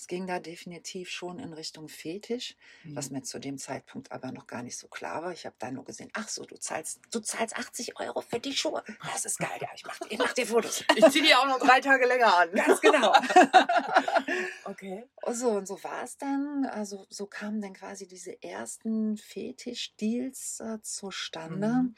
es 0.04 0.08
ging 0.08 0.28
da 0.28 0.40
definitiv 0.40 1.10
schon 1.10 1.40
in 1.40 1.54
Richtung 1.54 1.88
Fetisch, 1.88 2.58
mhm. 2.84 2.98
was 2.98 3.10
mir 3.10 3.24
zu 3.24 3.40
dem 3.40 3.58
Zeitpunkt 3.58 4.12
aber 4.12 4.34
noch 4.34 4.48
gar 4.48 4.62
nicht 4.62 4.78
so 4.78 4.90
klar 4.90 5.24
war. 5.24 5.32
Ich 5.32 5.46
habe 5.46 5.56
da 5.60 5.72
nur 5.72 5.86
gesehen, 5.86 6.10
ach 6.12 6.28
so, 6.28 6.44
du 6.44 6.60
zahlst, 6.60 7.00
du 7.10 7.22
zahlst 7.22 7.56
80 7.56 7.98
Euro 8.02 8.20
für 8.20 8.42
die 8.42 8.52
Schuhe. 8.52 8.84
Das 9.14 9.24
ist 9.24 9.40
geil, 9.40 9.58
ja, 9.62 9.70
ich 9.74 9.86
mache 9.86 10.00
ich 10.10 10.18
mach 10.18 10.34
dir 10.34 10.46
Fotos. 10.46 10.84
Ich 10.94 11.10
ziehe 11.10 11.24
die 11.24 11.34
auch 11.34 11.48
noch 11.48 11.58
drei 11.58 11.80
Tage 11.80 12.06
länger 12.06 12.36
an. 12.36 12.52
Ganz 12.54 12.82
genau. 12.82 13.14
okay. 14.66 15.06
Und 15.22 15.36
so, 15.36 15.52
und 15.52 15.68
so 15.70 15.82
war 15.86 16.04
es 16.04 16.18
dann. 16.18 16.66
Also 16.66 17.06
so 17.10 17.26
kamen 17.26 17.62
dann 17.62 17.72
quasi 17.72 18.06
diese 18.06 18.44
ersten 18.44 19.16
Fetisch-Deals 19.16 20.60
äh, 20.60 20.82
zustande. 20.82 21.68
Mhm 21.68 21.96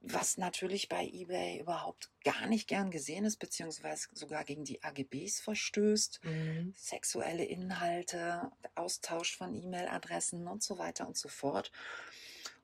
was 0.00 0.38
natürlich 0.38 0.88
bei 0.88 1.06
eBay 1.06 1.60
überhaupt 1.60 2.10
gar 2.24 2.46
nicht 2.46 2.68
gern 2.68 2.90
gesehen 2.90 3.24
ist, 3.24 3.36
beziehungsweise 3.36 4.08
sogar 4.12 4.44
gegen 4.44 4.64
die 4.64 4.82
AGBs 4.82 5.40
verstößt. 5.40 6.20
Mhm. 6.24 6.72
Sexuelle 6.76 7.44
Inhalte, 7.44 8.50
Austausch 8.74 9.36
von 9.36 9.54
E-Mail-Adressen 9.54 10.48
und 10.48 10.62
so 10.62 10.78
weiter 10.78 11.06
und 11.06 11.16
so 11.16 11.28
fort. 11.28 11.70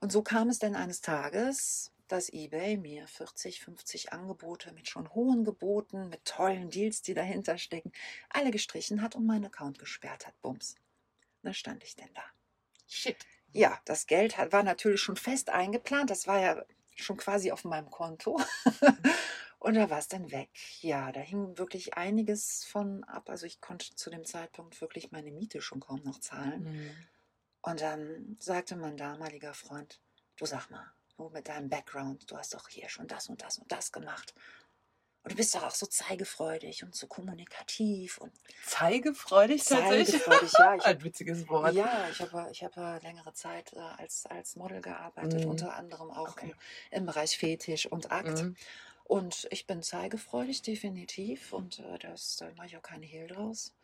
Und 0.00 0.12
so 0.12 0.22
kam 0.22 0.48
es 0.48 0.58
dann 0.58 0.74
eines 0.74 1.02
Tages, 1.02 1.92
dass 2.08 2.32
eBay 2.32 2.76
mir 2.76 3.06
40, 3.06 3.60
50 3.60 4.12
Angebote 4.12 4.72
mit 4.72 4.88
schon 4.88 5.12
hohen 5.14 5.44
Geboten, 5.44 6.08
mit 6.08 6.24
tollen 6.24 6.70
Deals, 6.70 7.02
die 7.02 7.14
dahinter 7.14 7.58
stecken, 7.58 7.92
alle 8.30 8.50
gestrichen 8.50 9.02
hat 9.02 9.16
und 9.16 9.26
meinen 9.26 9.46
Account 9.46 9.78
gesperrt 9.78 10.26
hat. 10.26 10.40
Bums. 10.40 10.76
Da 11.42 11.52
stand 11.52 11.82
ich 11.84 11.96
denn 11.96 12.12
da. 12.14 12.24
Shit. 12.88 13.26
Ja, 13.52 13.80
das 13.84 14.06
Geld 14.06 14.36
war 14.52 14.62
natürlich 14.62 15.00
schon 15.00 15.16
fest 15.16 15.50
eingeplant. 15.50 16.10
Das 16.10 16.26
war 16.26 16.40
ja 16.40 16.64
schon 16.96 17.16
quasi 17.16 17.52
auf 17.52 17.64
meinem 17.64 17.90
Konto. 17.90 18.40
Und 19.58 19.74
da 19.74 19.90
war 19.90 19.98
es 19.98 20.08
dann 20.08 20.30
weg. 20.30 20.50
Ja, 20.80 21.10
da 21.12 21.20
hing 21.20 21.58
wirklich 21.58 21.94
einiges 21.94 22.64
von 22.64 23.04
ab. 23.04 23.28
Also 23.28 23.46
ich 23.46 23.60
konnte 23.60 23.94
zu 23.94 24.10
dem 24.10 24.24
Zeitpunkt 24.24 24.80
wirklich 24.80 25.10
meine 25.10 25.32
Miete 25.32 25.60
schon 25.60 25.80
kaum 25.80 26.02
noch 26.04 26.20
zahlen. 26.20 26.62
Mhm. 26.62 26.90
Und 27.62 27.80
dann 27.80 28.36
sagte 28.38 28.76
mein 28.76 28.96
damaliger 28.96 29.54
Freund, 29.54 30.00
du 30.36 30.46
sag 30.46 30.70
mal, 30.70 30.92
du 31.16 31.30
mit 31.30 31.48
deinem 31.48 31.68
Background, 31.68 32.30
du 32.30 32.36
hast 32.36 32.54
doch 32.54 32.68
hier 32.68 32.88
schon 32.88 33.08
das 33.08 33.28
und 33.28 33.42
das 33.42 33.58
und 33.58 33.72
das 33.72 33.90
gemacht. 33.90 34.34
Und 35.26 35.32
du 35.32 35.36
bist 35.38 35.56
doch 35.56 35.64
auch 35.64 35.74
so 35.74 35.86
zeigefreudig 35.86 36.84
und 36.84 36.94
so 36.94 37.08
kommunikativ 37.08 38.18
und 38.18 38.30
zeigefreudig 38.64 39.64
tatsächlich. 39.64 40.22
Zeigefreudig, 40.22 40.52
ja. 40.56 40.74
Ich 40.76 40.84
Ein 40.84 41.02
witziges 41.02 41.48
Wort. 41.48 41.74
Ja, 41.74 42.08
ich 42.08 42.20
habe 42.20 42.48
ich 42.52 42.62
habe 42.62 43.00
längere 43.02 43.32
Zeit 43.32 43.72
äh, 43.72 43.80
als 43.80 44.26
als 44.26 44.54
Model 44.54 44.80
gearbeitet, 44.80 45.42
mhm. 45.42 45.50
unter 45.50 45.74
anderem 45.74 46.12
auch 46.12 46.28
okay. 46.28 46.54
im, 46.92 46.98
im, 46.98 47.06
Bereich 47.06 47.36
Fetisch 47.36 47.86
und 47.86 48.12
Akt. 48.12 48.40
Mhm. 48.40 48.54
Und 49.02 49.48
ich 49.50 49.66
bin 49.66 49.82
zeigefreudig 49.82 50.62
definitiv 50.62 51.52
und 51.52 51.80
äh, 51.80 51.98
das 51.98 52.36
da 52.36 52.48
mache 52.56 52.68
ich 52.68 52.76
auch 52.76 52.82
keine 52.82 53.06
Hehl 53.06 53.26
draus. 53.26 53.74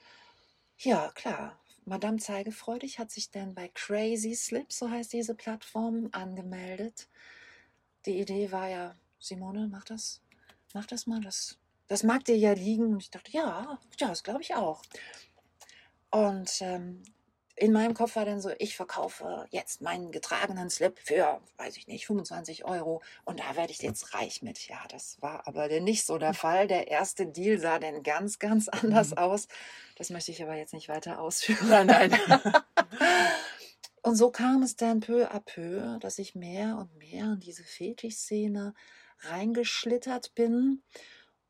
Ja, 0.79 1.11
klar. 1.11 1.59
Madame 1.85 2.19
Zeigefreudig 2.19 3.01
hat 3.01 3.11
sich 3.11 3.33
dann 3.33 3.57
bei 3.57 3.67
Crazy 3.67 4.37
Slip, 4.37 4.73
so 4.73 4.89
heißt 4.89 5.13
diese 5.13 5.35
Plattform, 5.35 6.09
angemeldet. 6.13 7.09
Die 8.07 8.21
Idee 8.21 8.53
war 8.53 8.69
ja, 8.69 8.95
Simone, 9.19 9.67
mach 9.69 9.85
das 9.85 10.23
mach 10.75 10.87
das 10.87 11.07
mal, 11.07 11.21
das, 11.21 11.59
das 11.89 12.03
mag 12.03 12.25
dir 12.25 12.37
ja 12.37 12.53
liegen. 12.53 12.93
Und 12.93 13.03
ich 13.03 13.11
dachte, 13.11 13.33
ja, 13.33 13.79
ja, 13.99 14.09
das 14.09 14.23
glaube 14.23 14.43
ich 14.43 14.55
auch. 14.55 14.83
Und 16.11 16.61
ähm, 16.61 17.03
in 17.57 17.73
meinem 17.73 17.95
Kopf 17.95 18.17
war 18.17 18.25
dann 18.25 18.41
so, 18.41 18.51
ich 18.59 18.77
verkaufe 18.77 19.47
jetzt 19.51 19.83
meinen 19.83 20.11
getragenen 20.11 20.71
Slip 20.71 20.99
für, 20.99 21.41
weiß 21.59 21.77
ich 21.77 21.87
nicht, 21.87 22.07
25 22.07 22.65
Euro 22.65 23.03
und 23.25 23.41
da 23.41 23.57
werde 23.57 23.73
ich 23.73 23.83
jetzt 23.83 24.15
reich 24.15 24.43
mit. 24.43 24.69
Ja, 24.69 24.79
das 24.89 25.21
war 25.21 25.47
aber 25.47 25.69
dann 25.69 25.85
nicht 25.85 26.05
so 26.05 26.19
der 26.19 26.35
Fall. 26.35 26.67
Der 26.67 26.89
erste 26.89 27.27
Deal 27.27 27.59
sah 27.59 27.79
dann 27.79 28.03
ganz, 28.03 28.39
ganz 28.39 28.69
anders 28.69 29.11
mhm. 29.11 29.19
aus. 29.19 29.49
Das 29.97 30.11
möchte 30.11 30.33
ich 30.33 30.43
aber 30.43 30.57
jetzt 30.57 30.73
nicht 30.73 30.89
weiter 30.89 31.21
ausführen. 31.21 31.87
Nein. 31.87 32.19
und 34.03 34.17
so 34.17 34.31
kam 34.31 34.63
es 34.63 34.77
dann 34.77 35.01
peu 35.01 35.31
à 35.31 35.41
peu, 35.41 35.99
dass 36.01 36.19
ich 36.19 36.35
mehr 36.35 36.79
und 36.79 36.97
mehr 36.97 37.35
in 37.35 37.41
diese 37.41 37.65
Fetischszene 37.65 38.75
reingeschlittert 39.23 40.35
bin 40.35 40.83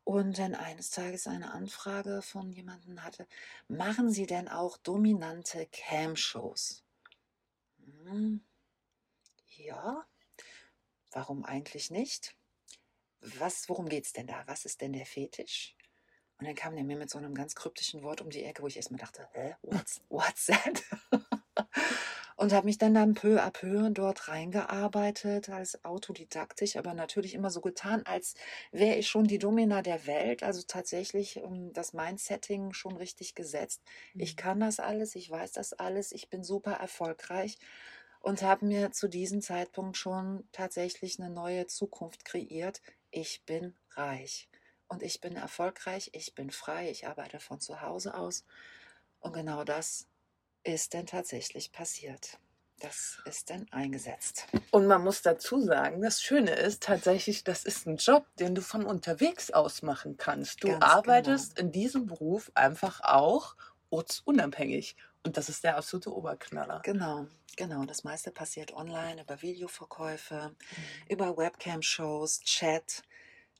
und 0.03 0.37
dann 0.37 0.55
eines 0.55 0.89
Tages 0.89 1.27
eine 1.27 1.53
Anfrage 1.53 2.21
von 2.21 2.51
jemandem 2.51 3.03
hatte, 3.03 3.27
machen 3.67 4.11
Sie 4.11 4.25
denn 4.25 4.47
auch 4.47 4.77
dominante 4.77 5.67
Cam-Shows? 5.71 6.83
Hm, 8.03 8.43
ja, 9.57 10.05
warum 11.11 11.45
eigentlich 11.45 11.89
nicht? 11.89 12.35
Was, 13.21 13.69
worum 13.69 13.87
geht 13.87 14.05
es 14.05 14.13
denn 14.13 14.27
da? 14.27 14.43
Was 14.47 14.65
ist 14.65 14.81
denn 14.81 14.93
der 14.93 15.05
Fetisch? 15.05 15.75
Und 16.37 16.47
dann 16.47 16.55
kam 16.55 16.75
der 16.75 16.83
mir 16.83 16.97
mit 16.97 17.09
so 17.09 17.17
einem 17.17 17.35
ganz 17.35 17.55
kryptischen 17.55 18.03
Wort 18.03 18.19
um 18.19 18.29
die 18.29 18.43
Ecke, 18.43 18.63
wo 18.63 18.67
ich 18.67 18.75
erstmal 18.75 18.99
dachte, 18.99 19.29
hä, 19.31 19.55
what's, 19.61 20.01
what's 20.09 20.47
that? 20.47 20.83
und 22.43 22.51
habe 22.51 22.65
mich 22.65 22.77
dann 22.77 22.93
dann 22.93 23.13
peu 23.13 23.41
à 23.41 23.51
peu 23.51 23.89
dort 23.89 24.27
reingearbeitet 24.27 25.47
als 25.47 25.85
autodidaktisch, 25.85 26.75
aber 26.75 26.93
natürlich 26.93 27.35
immer 27.35 27.49
so 27.49 27.61
getan, 27.61 28.05
als 28.05 28.33
wäre 28.73 28.97
ich 28.97 29.07
schon 29.07 29.23
die 29.23 29.37
Domina 29.37 29.81
der 29.81 30.05
Welt, 30.07 30.43
also 30.43 30.61
tatsächlich 30.67 31.41
um, 31.41 31.53
ähm, 31.53 31.73
das 31.73 31.93
Mindsetting 31.93 32.73
schon 32.73 32.97
richtig 32.97 33.33
gesetzt. 33.33 33.81
Mhm. 34.13 34.21
Ich 34.21 34.35
kann 34.35 34.59
das 34.59 34.81
alles, 34.81 35.15
ich 35.15 35.31
weiß 35.31 35.53
das 35.53 35.71
alles, 35.71 36.11
ich 36.11 36.29
bin 36.29 36.43
super 36.43 36.73
erfolgreich 36.73 37.57
und 38.19 38.41
habe 38.41 38.65
mir 38.65 38.91
zu 38.91 39.07
diesem 39.07 39.41
Zeitpunkt 39.41 39.95
schon 39.95 40.45
tatsächlich 40.51 41.21
eine 41.21 41.29
neue 41.29 41.67
Zukunft 41.67 42.25
kreiert. 42.25 42.81
Ich 43.09 43.45
bin 43.45 43.73
reich 43.91 44.49
und 44.89 45.01
ich 45.01 45.21
bin 45.21 45.37
erfolgreich, 45.37 46.09
ich 46.11 46.35
bin 46.35 46.51
frei, 46.51 46.89
ich 46.89 47.07
arbeite 47.07 47.39
von 47.39 47.61
zu 47.61 47.79
Hause 47.79 48.15
aus 48.15 48.43
und 49.21 49.31
genau 49.31 49.63
das 49.63 50.07
ist 50.63 50.93
denn 50.93 51.05
tatsächlich 51.05 51.71
passiert. 51.71 52.39
das 52.79 53.19
ist 53.25 53.49
dann 53.49 53.65
eingesetzt. 53.71 54.45
Und 54.71 54.87
man 54.87 55.03
muss 55.03 55.21
dazu 55.21 55.61
sagen, 55.61 56.01
das 56.01 56.21
Schöne 56.21 56.51
ist 56.51 56.83
tatsächlich, 56.83 57.43
das 57.45 57.63
ist 57.63 57.87
ein 57.87 57.95
Job, 57.97 58.25
den 58.39 58.55
du 58.55 58.61
von 58.61 58.85
unterwegs 58.85 59.51
aus 59.51 59.81
machen 59.83 60.17
kannst. 60.17 60.63
Du 60.63 60.67
Ganz 60.67 60.83
arbeitest 60.83 61.55
genau. 61.55 61.65
in 61.65 61.71
diesem 61.71 62.05
Beruf 62.07 62.51
einfach 62.55 62.99
auch 63.01 63.55
ortsunabhängig. 63.89 64.97
Und 65.25 65.37
das 65.37 65.47
ist 65.47 65.63
der 65.63 65.77
absolute 65.77 66.13
Oberknaller. 66.13 66.81
Genau, 66.83 67.27
genau. 67.55 67.85
Das 67.85 68.03
meiste 68.03 68.31
passiert 68.31 68.73
online 68.73 69.21
über 69.21 69.41
Videoverkäufe, 69.41 70.53
über 71.07 71.37
Webcam-Shows, 71.37 72.41
Chat, 72.41 73.01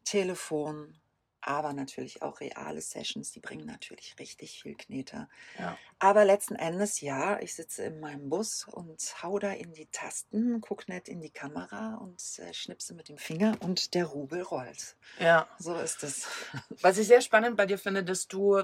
Telefon, 0.04 1.00
aber 1.46 1.74
natürlich 1.74 2.22
auch 2.22 2.40
reale 2.40 2.82
Sessions. 2.82 3.32
Die 3.32 3.40
bringen 3.40 3.66
natürlich 3.66 4.16
richtig 4.20 4.62
viel 4.62 4.76
Knete. 4.76 5.28
Ja. 5.60 5.78
Aber 6.00 6.26
letzten 6.26 6.56
Endes, 6.56 7.02
ja, 7.02 7.40
ich 7.40 7.54
sitze 7.54 7.84
in 7.84 8.00
meinem 8.00 8.30
Bus 8.30 8.66
und 8.72 9.02
hau 9.22 9.40
da 9.40 9.52
in 9.52 9.74
die 9.74 9.88
Tasten, 9.88 10.62
guck 10.62 10.88
nett 10.88 11.08
in 11.08 11.22
die 11.22 11.32
Kamera 11.32 11.96
und 11.96 12.22
äh, 12.40 12.54
schnipse 12.54 12.94
mit 12.94 13.10
dem 13.10 13.18
Finger 13.18 13.58
und 13.60 13.94
der 13.94 14.06
Rubel 14.06 14.42
rollt. 14.42 14.96
ja. 15.20 15.48
So 15.60 15.76
ist 15.76 16.04
es. 16.04 16.28
Was 16.82 16.98
ich 16.98 17.08
sehr 17.08 17.22
spannend 17.22 17.58
bei 17.58 17.66
dir 17.66 17.78
finde, 17.78 18.04
dass 18.04 18.28
du 18.28 18.64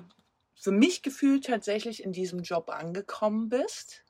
für 0.56 0.72
mich 0.72 1.02
gefühlt 1.02 1.46
tatsächlich 1.46 2.04
in 2.04 2.12
diesem 2.12 2.42
Job 2.42 2.70
angekommen 2.70 3.50
bist, 3.50 4.04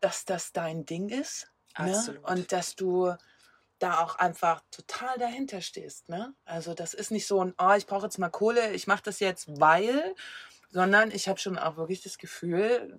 dass 0.00 0.24
das 0.24 0.52
dein 0.52 0.86
Ding 0.86 1.08
ist. 1.08 1.50
Ne? 1.78 1.96
Absolut. 1.96 2.28
Und 2.28 2.52
dass 2.52 2.74
du 2.74 3.14
da 3.84 4.00
auch 4.00 4.16
einfach 4.16 4.62
total 4.70 5.18
dahinter 5.18 5.60
stehst. 5.60 6.08
Ne? 6.08 6.34
Also 6.46 6.72
das 6.72 6.94
ist 6.94 7.10
nicht 7.10 7.26
so 7.26 7.44
ein, 7.44 7.54
oh, 7.58 7.74
ich 7.76 7.86
brauche 7.86 8.06
jetzt 8.06 8.18
mal 8.18 8.30
Kohle, 8.30 8.72
ich 8.72 8.86
mache 8.86 9.02
das 9.02 9.20
jetzt, 9.20 9.60
weil, 9.60 10.14
sondern 10.70 11.10
ich 11.10 11.28
habe 11.28 11.38
schon 11.38 11.58
auch 11.58 11.76
wirklich 11.76 12.02
das 12.02 12.16
Gefühl, 12.16 12.98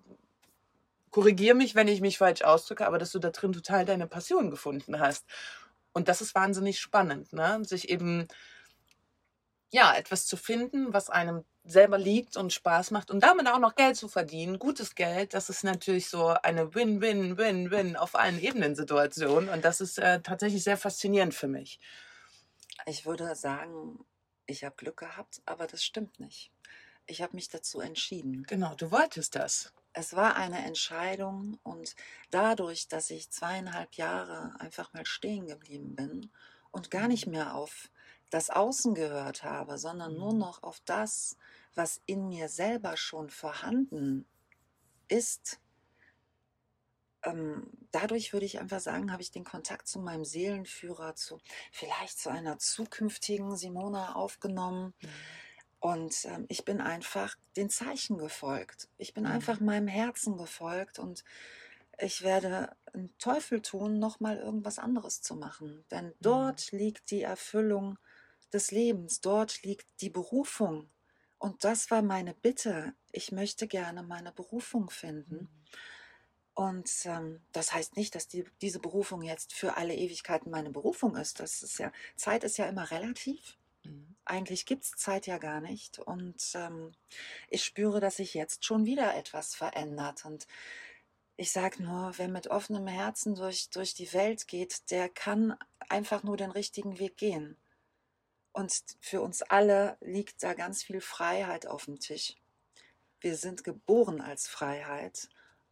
korrigiere 1.10 1.56
mich, 1.56 1.74
wenn 1.74 1.88
ich 1.88 2.02
mich 2.02 2.20
falsch 2.20 2.44
ausdrücke, 2.44 2.86
aber 2.86 3.00
dass 3.00 3.12
du 3.12 3.20
da 3.20 3.32
drin 3.32 3.52
total 3.52 3.84
deine 3.86 4.06
Passion 4.06 4.52
gefunden 4.52 5.00
hast. 5.00 5.26
Und 5.92 6.08
das 6.08 6.22
ist 6.22 6.36
wahnsinnig 6.36 6.80
spannend, 6.80 7.34
ne? 7.34 7.64
sich 7.66 7.90
eben 7.90 8.28
ja, 9.72 9.96
etwas 9.96 10.28
zu 10.28 10.38
finden, 10.38 10.94
was 10.94 11.10
einem 11.10 11.46
selber 11.66 11.98
liegt 11.98 12.38
und 12.38 12.54
Spaß 12.54 12.92
macht 12.92 13.12
und 13.12 13.22
damit 13.22 13.48
auch 13.48 13.60
noch 13.60 13.76
Geld 13.76 13.98
zu 13.98 14.08
verdienen, 14.08 14.60
gutes 14.60 14.96
Geld, 14.96 15.34
das 15.34 15.50
ist 15.50 15.64
natürlich 15.64 16.10
so 16.10 16.28
eine 16.28 16.74
Win-Win-Win-Win 16.76 17.96
auf 17.96 18.16
allen 18.16 18.40
Ebenen 18.40 18.76
Situation 18.76 19.50
und 19.50 19.66
das 19.66 19.82
ist 19.82 19.98
äh, 19.98 20.22
tatsächlich 20.22 20.64
sehr 20.64 20.78
faszinierend 20.78 21.34
für 21.34 21.48
mich. 21.48 21.80
Ich 22.86 23.06
würde 23.06 23.36
sagen, 23.36 24.06
ich 24.46 24.64
habe 24.64 24.76
Glück 24.76 24.98
gehabt, 24.98 25.42
aber 25.46 25.66
das 25.66 25.84
stimmt 25.84 26.20
nicht. 26.20 26.52
Ich 27.08 27.22
habe 27.22 27.36
mich 27.36 27.50
dazu 27.50 27.80
entschieden. 27.80 28.44
Genau, 28.48 28.76
du 28.76 28.92
wolltest 28.92 29.36
das. 29.36 29.74
Es 29.94 30.16
war 30.16 30.36
eine 30.36 30.66
Entscheidung 30.66 31.60
und 31.64 31.96
dadurch, 32.30 32.88
dass 32.88 33.10
ich 33.10 33.32
zweieinhalb 33.32 33.94
Jahre 33.96 34.54
einfach 34.60 34.94
mal 34.94 35.06
stehen 35.06 35.48
geblieben 35.48 35.96
bin 35.96 36.32
und 36.72 36.92
gar 36.92 37.08
nicht 37.08 37.28
mehr 37.28 37.56
auf 37.56 37.90
das 38.30 38.50
Außen 38.50 38.94
gehört 38.96 39.44
habe, 39.44 39.78
sondern 39.78 40.18
nur 40.18 40.34
Mhm. 40.34 40.36
noch 40.36 40.64
auf 40.64 40.82
das, 40.86 41.38
was 41.76 42.02
in 42.06 42.28
mir 42.30 42.50
selber 42.50 42.98
schon 42.98 43.30
vorhanden 43.30 44.28
ist, 45.10 45.62
ähm, 47.24 47.72
dadurch 47.92 48.34
würde 48.34 48.46
ich 48.46 48.60
einfach 48.60 48.80
sagen, 48.80 49.12
habe 49.12 49.22
ich 49.22 49.32
den 49.32 49.44
Kontakt 49.44 49.88
zu 49.88 50.00
meinem 50.00 50.26
Seelenführer, 50.26 51.16
zu 51.16 51.40
vielleicht 51.72 52.20
zu 52.20 52.30
einer 52.30 52.60
zukünftigen 52.60 53.56
Simona 53.58 54.16
aufgenommen. 54.16 54.94
Und 55.80 56.26
ähm, 56.26 56.46
ich 56.50 56.66
bin 56.66 56.82
einfach 56.82 57.36
den 57.58 57.70
Zeichen 57.70 58.18
gefolgt. 58.18 58.90
Ich 58.98 59.14
bin 59.14 59.26
Mhm. 59.26 59.28
einfach 59.28 59.60
meinem 59.60 59.88
Herzen 59.88 60.38
gefolgt 60.38 61.00
und 61.00 61.24
ich 62.00 62.24
werde 62.24 62.76
einen 62.94 63.18
Teufel 63.20 63.62
tun, 63.62 64.00
nochmal 64.00 64.38
irgendwas 64.38 64.80
anderes 64.80 65.22
zu 65.22 65.36
machen. 65.36 65.86
Denn 65.92 66.14
dort 66.22 66.72
liegt 66.72 67.12
die 67.12 67.24
Erfüllung 67.24 67.98
des 68.56 68.72
Lebens, 68.72 69.22
dort 69.22 69.62
liegt 69.64 69.86
die 70.02 70.10
Berufung. 70.10 70.90
Und 71.38 71.64
das 71.64 71.92
war 71.92 72.02
meine 72.02 72.34
Bitte. 72.34 72.94
Ich 73.12 73.32
möchte 73.32 73.68
gerne 73.68 74.02
meine 74.02 74.32
Berufung 74.32 74.90
finden. 74.90 75.50
Und 76.56 76.90
ähm, 77.04 77.42
das 77.52 77.74
heißt 77.74 77.98
nicht, 77.98 78.16
dass 78.16 78.30
die, 78.30 78.46
diese 78.62 78.80
Berufung 78.80 79.22
jetzt 79.22 79.54
für 79.54 79.76
alle 79.76 79.94
Ewigkeiten 79.94 80.50
meine 80.50 80.72
Berufung 80.72 81.18
ist. 81.18 81.42
Das 81.42 81.62
ist 81.62 81.78
ja, 81.78 81.92
Zeit 82.16 82.46
ist 82.46 82.58
ja 82.58 82.66
immer 82.66 82.90
relativ. 82.92 83.58
Mhm. 83.84 84.16
Eigentlich 84.24 84.66
gibt 84.66 84.86
es 84.86 84.92
Zeit 84.92 85.28
ja 85.28 85.38
gar 85.38 85.60
nicht. 85.60 86.00
Und 86.00 86.42
ähm, 86.56 86.94
ich 87.50 87.66
spüre, 87.66 88.00
dass 88.00 88.16
sich 88.16 88.34
jetzt 88.34 88.64
schon 88.64 88.86
wieder 88.86 89.16
etwas 89.16 89.54
verändert. 89.54 90.24
Und 90.24 90.48
ich 91.36 91.52
sage 91.52 91.84
nur, 91.84 92.14
wer 92.18 92.30
mit 92.30 92.48
offenem 92.48 92.88
Herzen 92.88 93.36
durch, 93.36 93.70
durch 93.70 93.94
die 93.94 94.14
Welt 94.14 94.48
geht, 94.48 94.90
der 94.92 95.10
kann 95.10 95.58
einfach 95.90 96.24
nur 96.24 96.38
den 96.38 96.52
richtigen 96.52 97.00
Weg 97.00 97.18
gehen. 97.18 97.58
Und 98.56 98.72
für 99.02 99.20
uns 99.20 99.42
alle 99.42 99.98
liegt 100.00 100.42
da 100.42 100.54
ganz 100.54 100.82
viel 100.82 101.02
Freiheit 101.02 101.68
auf 101.68 101.86
dem 101.86 102.00
Tisch. 102.00 102.38
Wir 103.20 103.36
sind 103.36 103.66
geboren 103.66 104.22
als 104.22 104.48
Freiheit. 104.48 105.28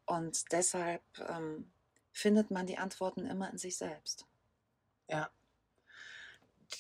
Und 0.06 0.52
deshalb 0.52 1.02
ähm, 1.30 1.72
findet 2.12 2.52
man 2.52 2.68
die 2.68 2.78
Antworten 2.78 3.26
immer 3.26 3.50
in 3.50 3.58
sich 3.58 3.78
selbst. 3.78 4.26
Ja. 5.08 5.32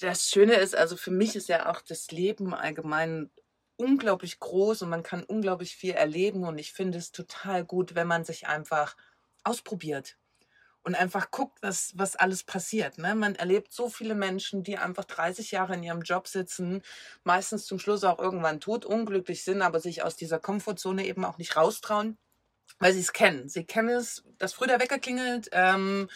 Das 0.01 0.29
Schöne 0.29 0.55
ist, 0.55 0.75
also 0.75 0.97
für 0.97 1.11
mich 1.11 1.37
ist 1.37 1.47
ja 1.47 1.71
auch 1.71 1.79
das 1.79 2.11
Leben 2.11 2.53
allgemein 2.53 3.31
unglaublich 3.77 4.41
groß 4.41 4.81
und 4.81 4.89
man 4.89 5.03
kann 5.03 5.23
unglaublich 5.23 5.77
viel 5.77 5.93
erleben 5.93 6.43
und 6.43 6.57
ich 6.57 6.73
finde 6.73 6.97
es 6.97 7.13
total 7.13 7.63
gut, 7.63 7.95
wenn 7.95 8.07
man 8.07 8.25
sich 8.25 8.45
einfach 8.45 8.97
ausprobiert 9.45 10.17
und 10.83 10.95
einfach 10.95 11.31
guckt, 11.31 11.59
was, 11.61 11.93
was 11.95 12.15
alles 12.15 12.43
passiert. 12.43 12.97
Ne? 12.97 13.15
Man 13.15 13.35
erlebt 13.35 13.73
so 13.73 13.89
viele 13.89 14.15
Menschen, 14.15 14.63
die 14.63 14.77
einfach 14.77 15.05
30 15.05 15.51
Jahre 15.51 15.75
in 15.75 15.83
ihrem 15.83 16.01
Job 16.01 16.27
sitzen, 16.27 16.81
meistens 17.23 17.65
zum 17.65 17.79
Schluss 17.79 18.03
auch 18.03 18.19
irgendwann 18.19 18.59
tot, 18.59 18.85
unglücklich 18.85 19.43
sind, 19.43 19.61
aber 19.61 19.79
sich 19.79 20.03
aus 20.03 20.15
dieser 20.15 20.39
Komfortzone 20.39 21.05
eben 21.05 21.23
auch 21.23 21.37
nicht 21.37 21.55
raustrauen, 21.55 22.17
weil 22.79 22.93
sie 22.93 22.99
es 22.99 23.13
kennen. 23.13 23.47
Sie 23.47 23.63
kennen 23.63 23.89
es, 23.89 24.23
dass 24.37 24.53
früh 24.53 24.67
der 24.67 24.79
Wecker 24.79 24.99
klingelt, 24.99 25.49
ähm, 25.53 26.09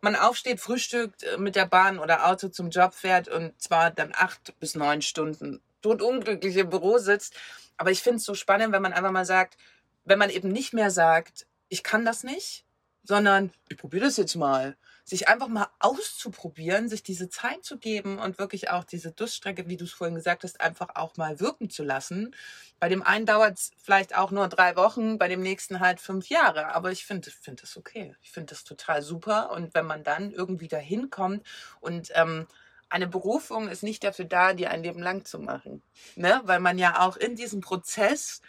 man 0.00 0.16
aufsteht, 0.16 0.60
frühstückt, 0.60 1.22
äh, 1.24 1.38
mit 1.38 1.56
der 1.56 1.66
Bahn 1.66 1.98
oder 1.98 2.26
Auto 2.26 2.48
zum 2.48 2.70
Job 2.70 2.94
fährt 2.94 3.28
und 3.28 3.60
zwar 3.60 3.90
dann 3.90 4.12
acht 4.14 4.58
bis 4.60 4.74
neun 4.74 5.02
Stunden 5.02 5.60
totunglücklich 5.80 6.56
im 6.56 6.70
Büro 6.70 6.98
sitzt. 6.98 7.34
Aber 7.76 7.90
ich 7.90 8.02
finde 8.02 8.18
es 8.18 8.24
so 8.24 8.34
spannend, 8.34 8.72
wenn 8.72 8.82
man 8.82 8.92
einfach 8.92 9.10
mal 9.10 9.24
sagt, 9.24 9.56
wenn 10.04 10.18
man 10.18 10.30
eben 10.30 10.48
nicht 10.48 10.72
mehr 10.72 10.90
sagt, 10.90 11.46
ich 11.68 11.82
kann 11.82 12.04
das 12.04 12.22
nicht, 12.22 12.64
sondern 13.04 13.52
ich 13.68 13.76
probiere 13.76 14.04
das 14.04 14.16
jetzt 14.16 14.36
mal. 14.36 14.76
Sich 15.04 15.26
einfach 15.26 15.48
mal 15.48 15.66
auszuprobieren, 15.80 16.88
sich 16.88 17.02
diese 17.02 17.28
Zeit 17.28 17.64
zu 17.64 17.76
geben 17.78 18.18
und 18.18 18.38
wirklich 18.38 18.70
auch 18.70 18.84
diese 18.84 19.10
Durststrecke, 19.10 19.66
wie 19.66 19.76
du 19.76 19.84
es 19.84 19.92
vorhin 19.92 20.14
gesagt 20.14 20.44
hast, 20.44 20.60
einfach 20.60 20.90
auch 20.94 21.16
mal 21.16 21.40
wirken 21.40 21.70
zu 21.70 21.82
lassen. 21.82 22.36
Bei 22.78 22.88
dem 22.88 23.02
einen 23.02 23.26
dauert 23.26 23.58
es 23.58 23.72
vielleicht 23.78 24.16
auch 24.16 24.30
nur 24.30 24.46
drei 24.46 24.76
Wochen, 24.76 25.18
bei 25.18 25.26
dem 25.26 25.40
nächsten 25.40 25.80
halt 25.80 26.00
fünf 26.00 26.28
Jahre. 26.28 26.74
Aber 26.74 26.92
ich 26.92 27.04
finde 27.04 27.30
find 27.30 27.62
das 27.62 27.76
okay. 27.76 28.14
Ich 28.22 28.30
finde 28.30 28.50
das 28.50 28.62
total 28.62 29.02
super. 29.02 29.50
Und 29.50 29.74
wenn 29.74 29.86
man 29.86 30.04
dann 30.04 30.30
irgendwie 30.30 30.68
dahin 30.68 31.10
kommt 31.10 31.44
und 31.80 32.10
ähm, 32.14 32.46
eine 32.92 33.08
Berufung 33.08 33.68
ist 33.68 33.82
nicht 33.82 34.04
dafür 34.04 34.26
da, 34.26 34.52
die 34.52 34.66
ein 34.66 34.82
Leben 34.82 35.00
lang 35.00 35.24
zu 35.24 35.38
machen. 35.38 35.82
Ne? 36.14 36.42
Weil 36.44 36.60
man 36.60 36.78
ja 36.78 37.00
auch 37.00 37.16
in 37.16 37.34
diesem 37.36 37.60
Prozess, 37.60 38.42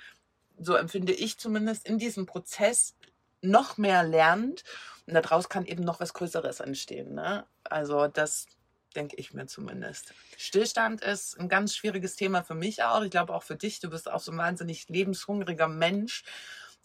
so 0.60 0.76
empfinde 0.76 1.14
ich 1.14 1.40
zumindest, 1.40 1.88
in 1.88 1.98
diesem 1.98 2.26
Prozess 2.26 2.94
noch 3.44 3.78
mehr 3.78 4.04
lernt 4.04 4.64
und 5.06 5.14
daraus 5.14 5.50
kann 5.50 5.66
eben 5.66 5.84
noch 5.84 6.00
was 6.00 6.14
Größeres 6.14 6.60
entstehen. 6.60 7.14
Ne? 7.14 7.46
Also 7.64 8.08
das 8.08 8.48
denke 8.96 9.16
ich 9.18 9.34
mir 9.34 9.48
zumindest. 9.48 10.14
Stillstand 10.38 11.02
ist 11.02 11.40
ein 11.40 11.50
ganz 11.50 11.76
schwieriges 11.76 12.16
Thema 12.16 12.44
für 12.44 12.56
mich 12.56 12.84
auch. 12.84 13.02
Ich 13.02 13.12
glaube 13.12 13.34
auch 13.34 13.44
für 13.44 13.56
dich. 13.56 13.80
Du 13.80 13.90
bist 13.90 14.10
auch 14.10 14.20
so 14.20 14.32
ein 14.32 14.38
wahnsinnig 14.38 14.88
lebenshungriger 14.88 15.68
Mensch. 15.68 16.24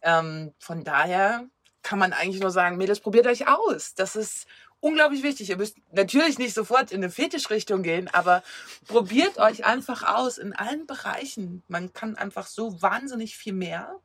Ähm, 0.03 0.55
von 0.59 0.85
daher 0.85 1.45
kann 1.83 1.99
man 1.99 2.13
eigentlich 2.13 2.41
nur 2.41 2.51
sagen, 2.51 2.77
Mädels, 2.77 3.01
probiert 3.01 3.27
euch 3.27 3.49
aus. 3.49 3.95
Das 3.95 4.17
ist 4.17 4.47
unglaublich 4.81 5.23
wichtig. 5.23 5.51
Ihr 5.51 5.57
müsst 5.57 5.77
natürlich 5.93 6.39
nicht 6.39 6.55
sofort 6.55 6.93
in 6.93 7.03
eine 7.03 7.11
Fetischrichtung 7.11 7.83
gehen, 7.83 8.09
aber 8.09 8.43
probiert 8.87 9.39
euch 9.39 9.65
einfach 9.65 10.03
aus 10.03 10.39
in 10.39 10.53
allen 10.55 10.87
Bereichen. 10.87 11.63
Man 11.69 11.93
kann 11.93 12.17
einfach 12.17 12.47
so 12.47 12.81
wahnsinnig 12.83 13.37
viel 13.37 13.53
mehr 13.53 14.01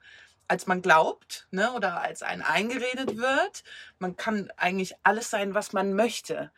als 0.47 0.67
man 0.67 0.81
glaubt, 0.81 1.47
ne, 1.51 1.73
oder 1.73 2.01
als 2.01 2.21
ein 2.23 2.41
eingeredet 2.41 3.17
wird. 3.17 3.63
Man 3.99 4.15
kann 4.15 4.51
eigentlich 4.57 4.95
alles 5.03 5.29
sein, 5.29 5.53
was 5.53 5.73
man 5.73 5.93
möchte. 5.93 6.51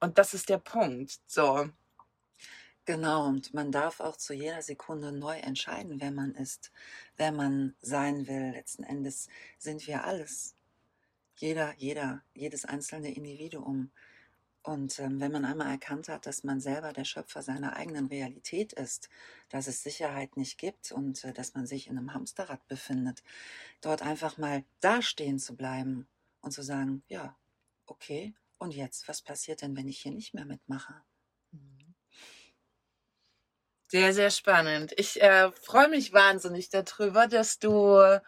Und 0.00 0.18
das 0.18 0.34
ist 0.34 0.48
der 0.48 0.58
Punkt. 0.58 1.20
So. 1.26 1.68
Genau, 2.84 3.26
und 3.26 3.52
man 3.52 3.72
darf 3.72 3.98
auch 3.98 4.16
zu 4.16 4.32
jeder 4.32 4.62
Sekunde 4.62 5.10
neu 5.10 5.36
entscheiden, 5.38 6.00
wer 6.00 6.12
man 6.12 6.34
ist, 6.36 6.70
wer 7.16 7.32
man 7.32 7.74
sein 7.80 8.28
will. 8.28 8.52
Letzten 8.52 8.84
Endes 8.84 9.28
sind 9.58 9.86
wir 9.88 10.04
alles. 10.04 10.54
Jeder, 11.34 11.74
jeder, 11.78 12.22
jedes 12.32 12.64
einzelne 12.64 13.12
Individuum. 13.12 13.90
Und 14.66 14.98
ähm, 14.98 15.20
wenn 15.20 15.30
man 15.30 15.44
einmal 15.44 15.70
erkannt 15.70 16.08
hat, 16.08 16.26
dass 16.26 16.42
man 16.42 16.58
selber 16.60 16.92
der 16.92 17.04
Schöpfer 17.04 17.40
seiner 17.40 17.76
eigenen 17.76 18.06
Realität 18.06 18.72
ist, 18.72 19.08
dass 19.48 19.68
es 19.68 19.84
Sicherheit 19.84 20.36
nicht 20.36 20.58
gibt 20.58 20.90
und 20.90 21.22
äh, 21.22 21.32
dass 21.32 21.54
man 21.54 21.68
sich 21.68 21.86
in 21.86 21.96
einem 21.96 22.12
Hamsterrad 22.12 22.66
befindet, 22.66 23.22
dort 23.80 24.02
einfach 24.02 24.38
mal 24.38 24.64
dastehen 24.80 25.38
zu 25.38 25.54
bleiben 25.54 26.08
und 26.40 26.50
zu 26.50 26.62
sagen, 26.62 27.04
ja, 27.06 27.36
okay, 27.86 28.34
und 28.58 28.74
jetzt, 28.74 29.06
was 29.06 29.22
passiert 29.22 29.62
denn, 29.62 29.76
wenn 29.76 29.86
ich 29.86 30.00
hier 30.00 30.10
nicht 30.10 30.34
mehr 30.34 30.46
mitmache? 30.46 31.00
Sehr, 33.86 34.12
sehr 34.12 34.30
spannend. 34.30 34.92
Ich 34.96 35.22
äh, 35.22 35.52
freue 35.52 35.88
mich 35.88 36.12
wahnsinnig 36.12 36.70
darüber, 36.70 37.28
dass 37.28 37.60
du 37.60 38.20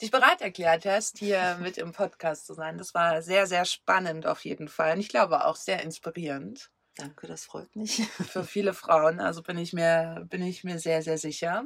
dich 0.00 0.10
bereit 0.10 0.40
erklärt 0.40 0.84
hast, 0.84 1.18
hier 1.18 1.58
mit 1.62 1.78
im 1.78 1.92
Podcast 1.92 2.46
zu 2.46 2.54
sein. 2.54 2.78
Das 2.78 2.94
war 2.94 3.22
sehr, 3.22 3.46
sehr 3.46 3.64
spannend 3.64 4.26
auf 4.26 4.44
jeden 4.44 4.68
Fall. 4.68 4.94
Und 4.94 5.00
ich 5.00 5.08
glaube 5.08 5.44
auch 5.44 5.56
sehr 5.56 5.82
inspirierend. 5.82 6.70
Danke, 6.96 7.26
das 7.26 7.44
freut 7.44 7.74
mich. 7.76 8.02
Für 8.30 8.44
viele 8.44 8.74
Frauen, 8.74 9.20
also 9.20 9.42
bin 9.42 9.58
ich 9.58 9.72
mir, 9.72 10.26
bin 10.28 10.42
ich 10.42 10.64
mir 10.64 10.78
sehr, 10.78 11.02
sehr 11.02 11.18
sicher. 11.18 11.64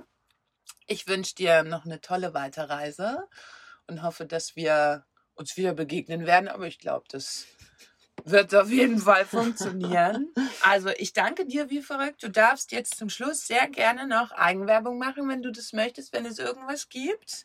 Ich 0.86 1.06
wünsche 1.06 1.34
dir 1.34 1.62
noch 1.62 1.84
eine 1.84 2.00
tolle 2.00 2.34
Weiterreise 2.34 3.28
und 3.86 4.02
hoffe, 4.02 4.26
dass 4.26 4.56
wir 4.56 5.06
uns 5.34 5.56
wieder 5.56 5.74
begegnen 5.74 6.26
werden. 6.26 6.48
Aber 6.48 6.66
ich 6.66 6.78
glaube, 6.78 7.06
das 7.08 7.46
wird 8.24 8.54
auf 8.54 8.70
jeden 8.70 8.98
Fall 8.98 9.24
funktionieren. 9.24 10.28
Also 10.66 10.88
ich 10.96 11.12
danke 11.12 11.44
dir 11.44 11.68
wie 11.68 11.82
verrückt. 11.82 12.22
Du 12.22 12.30
darfst 12.30 12.72
jetzt 12.72 12.96
zum 12.96 13.10
Schluss 13.10 13.46
sehr 13.46 13.68
gerne 13.68 14.06
noch 14.06 14.30
Eigenwerbung 14.30 14.96
machen, 14.96 15.28
wenn 15.28 15.42
du 15.42 15.52
das 15.52 15.74
möchtest, 15.74 16.14
wenn 16.14 16.24
es 16.24 16.38
irgendwas 16.38 16.88
gibt. 16.88 17.44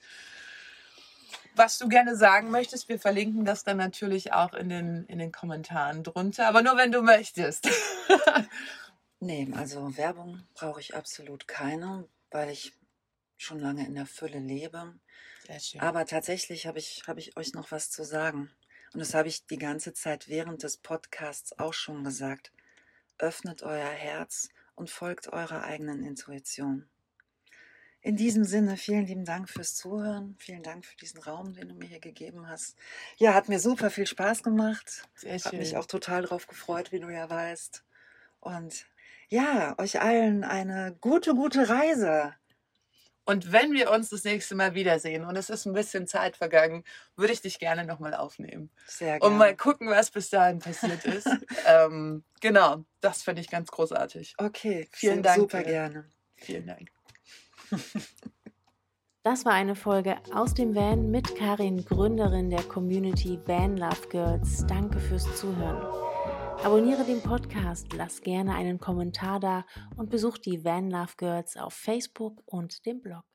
Was 1.60 1.78
du 1.78 1.90
gerne 1.90 2.16
sagen 2.16 2.52
möchtest, 2.52 2.88
wir 2.88 3.00
verlinken 3.00 3.44
das 3.44 3.66
dann 3.66 3.76
natürlich 3.76 4.32
auch 4.32 4.54
in 4.54 4.70
den, 4.70 5.04
in 5.08 5.20
den 5.20 5.34
Kommentaren 5.34 6.04
drunter, 6.04 6.48
aber 6.48 6.62
nur 6.62 6.78
wenn 6.78 6.94
du 6.94 7.02
möchtest. 7.02 7.68
nee, 9.20 9.46
also 9.54 9.98
Werbung 9.98 10.48
brauche 10.54 10.80
ich 10.80 10.96
absolut 10.96 11.50
keine, 11.50 12.08
weil 12.32 12.50
ich 12.50 12.72
schon 13.36 13.60
lange 13.60 13.86
in 13.86 13.94
der 13.94 14.06
Fülle 14.06 14.40
lebe. 14.40 14.98
Sehr 15.48 15.60
schön. 15.60 15.82
Aber 15.82 16.06
tatsächlich 16.06 16.66
habe 16.66 16.80
ich, 16.80 17.04
habe 17.08 17.20
ich 17.20 17.36
euch 17.36 17.52
noch 17.54 17.72
was 17.72 17.92
zu 17.92 18.06
sagen. 18.06 18.50
Und 18.94 19.02
das 19.02 19.14
habe 19.14 19.28
ich 19.28 19.46
die 19.46 19.58
ganze 19.58 19.94
Zeit 19.94 20.30
während 20.30 20.64
des 20.64 20.78
Podcasts 20.78 21.60
auch 21.60 21.74
schon 21.74 22.06
gesagt. 22.06 22.54
Öffnet 23.18 23.64
euer 23.64 23.90
Herz 23.90 24.48
und 24.76 24.90
folgt 24.90 25.28
eurer 25.28 25.66
eigenen 25.66 26.06
Intuition. 26.06 26.88
In 28.02 28.16
diesem 28.16 28.46
Sinne, 28.46 28.78
vielen 28.78 29.06
lieben 29.06 29.26
Dank 29.26 29.50
fürs 29.50 29.76
Zuhören. 29.76 30.36
Vielen 30.40 30.64
Dank 30.64 30.86
für 30.86 30.96
diesen 30.96 31.20
Raum, 31.22 31.54
den 31.54 31.68
du 31.70 31.76
mir 31.76 31.88
hier 31.88 32.00
gegeben 32.00 32.48
hast. 32.48 32.78
Ja, 33.18 33.34
hat 33.34 33.50
mir 33.50 33.60
super 33.60 33.90
viel 33.90 34.08
Spaß 34.08 34.42
gemacht. 34.42 35.04
Sehr 35.16 35.38
Hat 35.44 35.54
mich 35.58 35.72
schön. 35.72 35.76
auch 35.76 35.86
total 35.86 36.22
drauf 36.24 36.48
gefreut, 36.48 36.92
wie 36.94 37.00
du 37.00 37.10
ja 37.10 37.30
weißt. 37.30 37.84
Und 38.40 38.88
ja, 39.30 39.78
euch 39.80 40.02
allen 40.02 40.44
eine 40.46 40.96
gute, 41.02 41.36
gute 41.36 41.68
Reise. 41.68 42.34
Und 43.26 43.52
wenn 43.52 43.74
wir 43.74 43.92
uns 43.92 44.10
das 44.10 44.24
nächste 44.24 44.56
Mal 44.56 44.74
wiedersehen 44.74 45.24
und 45.26 45.36
es 45.36 45.50
ist 45.52 45.66
ein 45.66 45.74
bisschen 45.74 46.08
Zeit 46.08 46.36
vergangen, 46.38 46.84
würde 47.16 47.34
ich 47.34 47.42
dich 47.42 47.60
gerne 47.60 47.86
nochmal 47.86 48.16
aufnehmen. 48.16 48.72
Sehr 48.86 49.20
Und 49.20 49.32
gerne. 49.32 49.38
mal 49.38 49.56
gucken, 49.56 49.88
was 49.90 50.10
bis 50.10 50.30
dahin 50.30 50.60
passiert 50.60 51.06
ist. 51.06 51.28
ähm, 51.68 52.24
genau, 52.42 52.86
das 53.02 53.22
finde 53.22 53.42
ich 53.42 53.50
ganz 53.50 53.70
großartig. 53.70 54.36
Okay, 54.38 54.88
Vielen 54.92 55.22
Dank, 55.22 55.40
Super 55.42 55.58
Philipp. 55.64 55.68
gerne. 55.68 56.10
Vielen 56.38 56.66
Dank. 56.66 56.92
Das 59.24 59.46
war 59.46 59.52
eine 59.52 59.76
Folge 59.76 60.18
aus 60.34 60.54
dem 60.54 60.74
Van 60.76 61.12
mit 61.12 61.36
Karin, 61.36 61.84
Gründerin 61.84 62.50
der 62.50 62.64
Community 62.64 63.38
Van 63.46 63.76
Love 63.76 64.08
Girls. 64.10 64.66
Danke 64.66 64.98
fürs 64.98 65.26
Zuhören. 65.38 65.84
Abonniere 66.64 67.04
den 67.04 67.22
Podcast, 67.22 67.94
lass 67.94 68.22
gerne 68.22 68.56
einen 68.56 68.80
Kommentar 68.80 69.40
da 69.40 69.66
und 69.98 70.10
besuch 70.10 70.38
die 70.38 70.64
Van 70.64 70.90
Love 70.90 71.14
Girls 71.18 71.58
auf 71.58 71.74
Facebook 71.74 72.42
und 72.46 72.86
dem 72.86 73.02
Blog. 73.02 73.29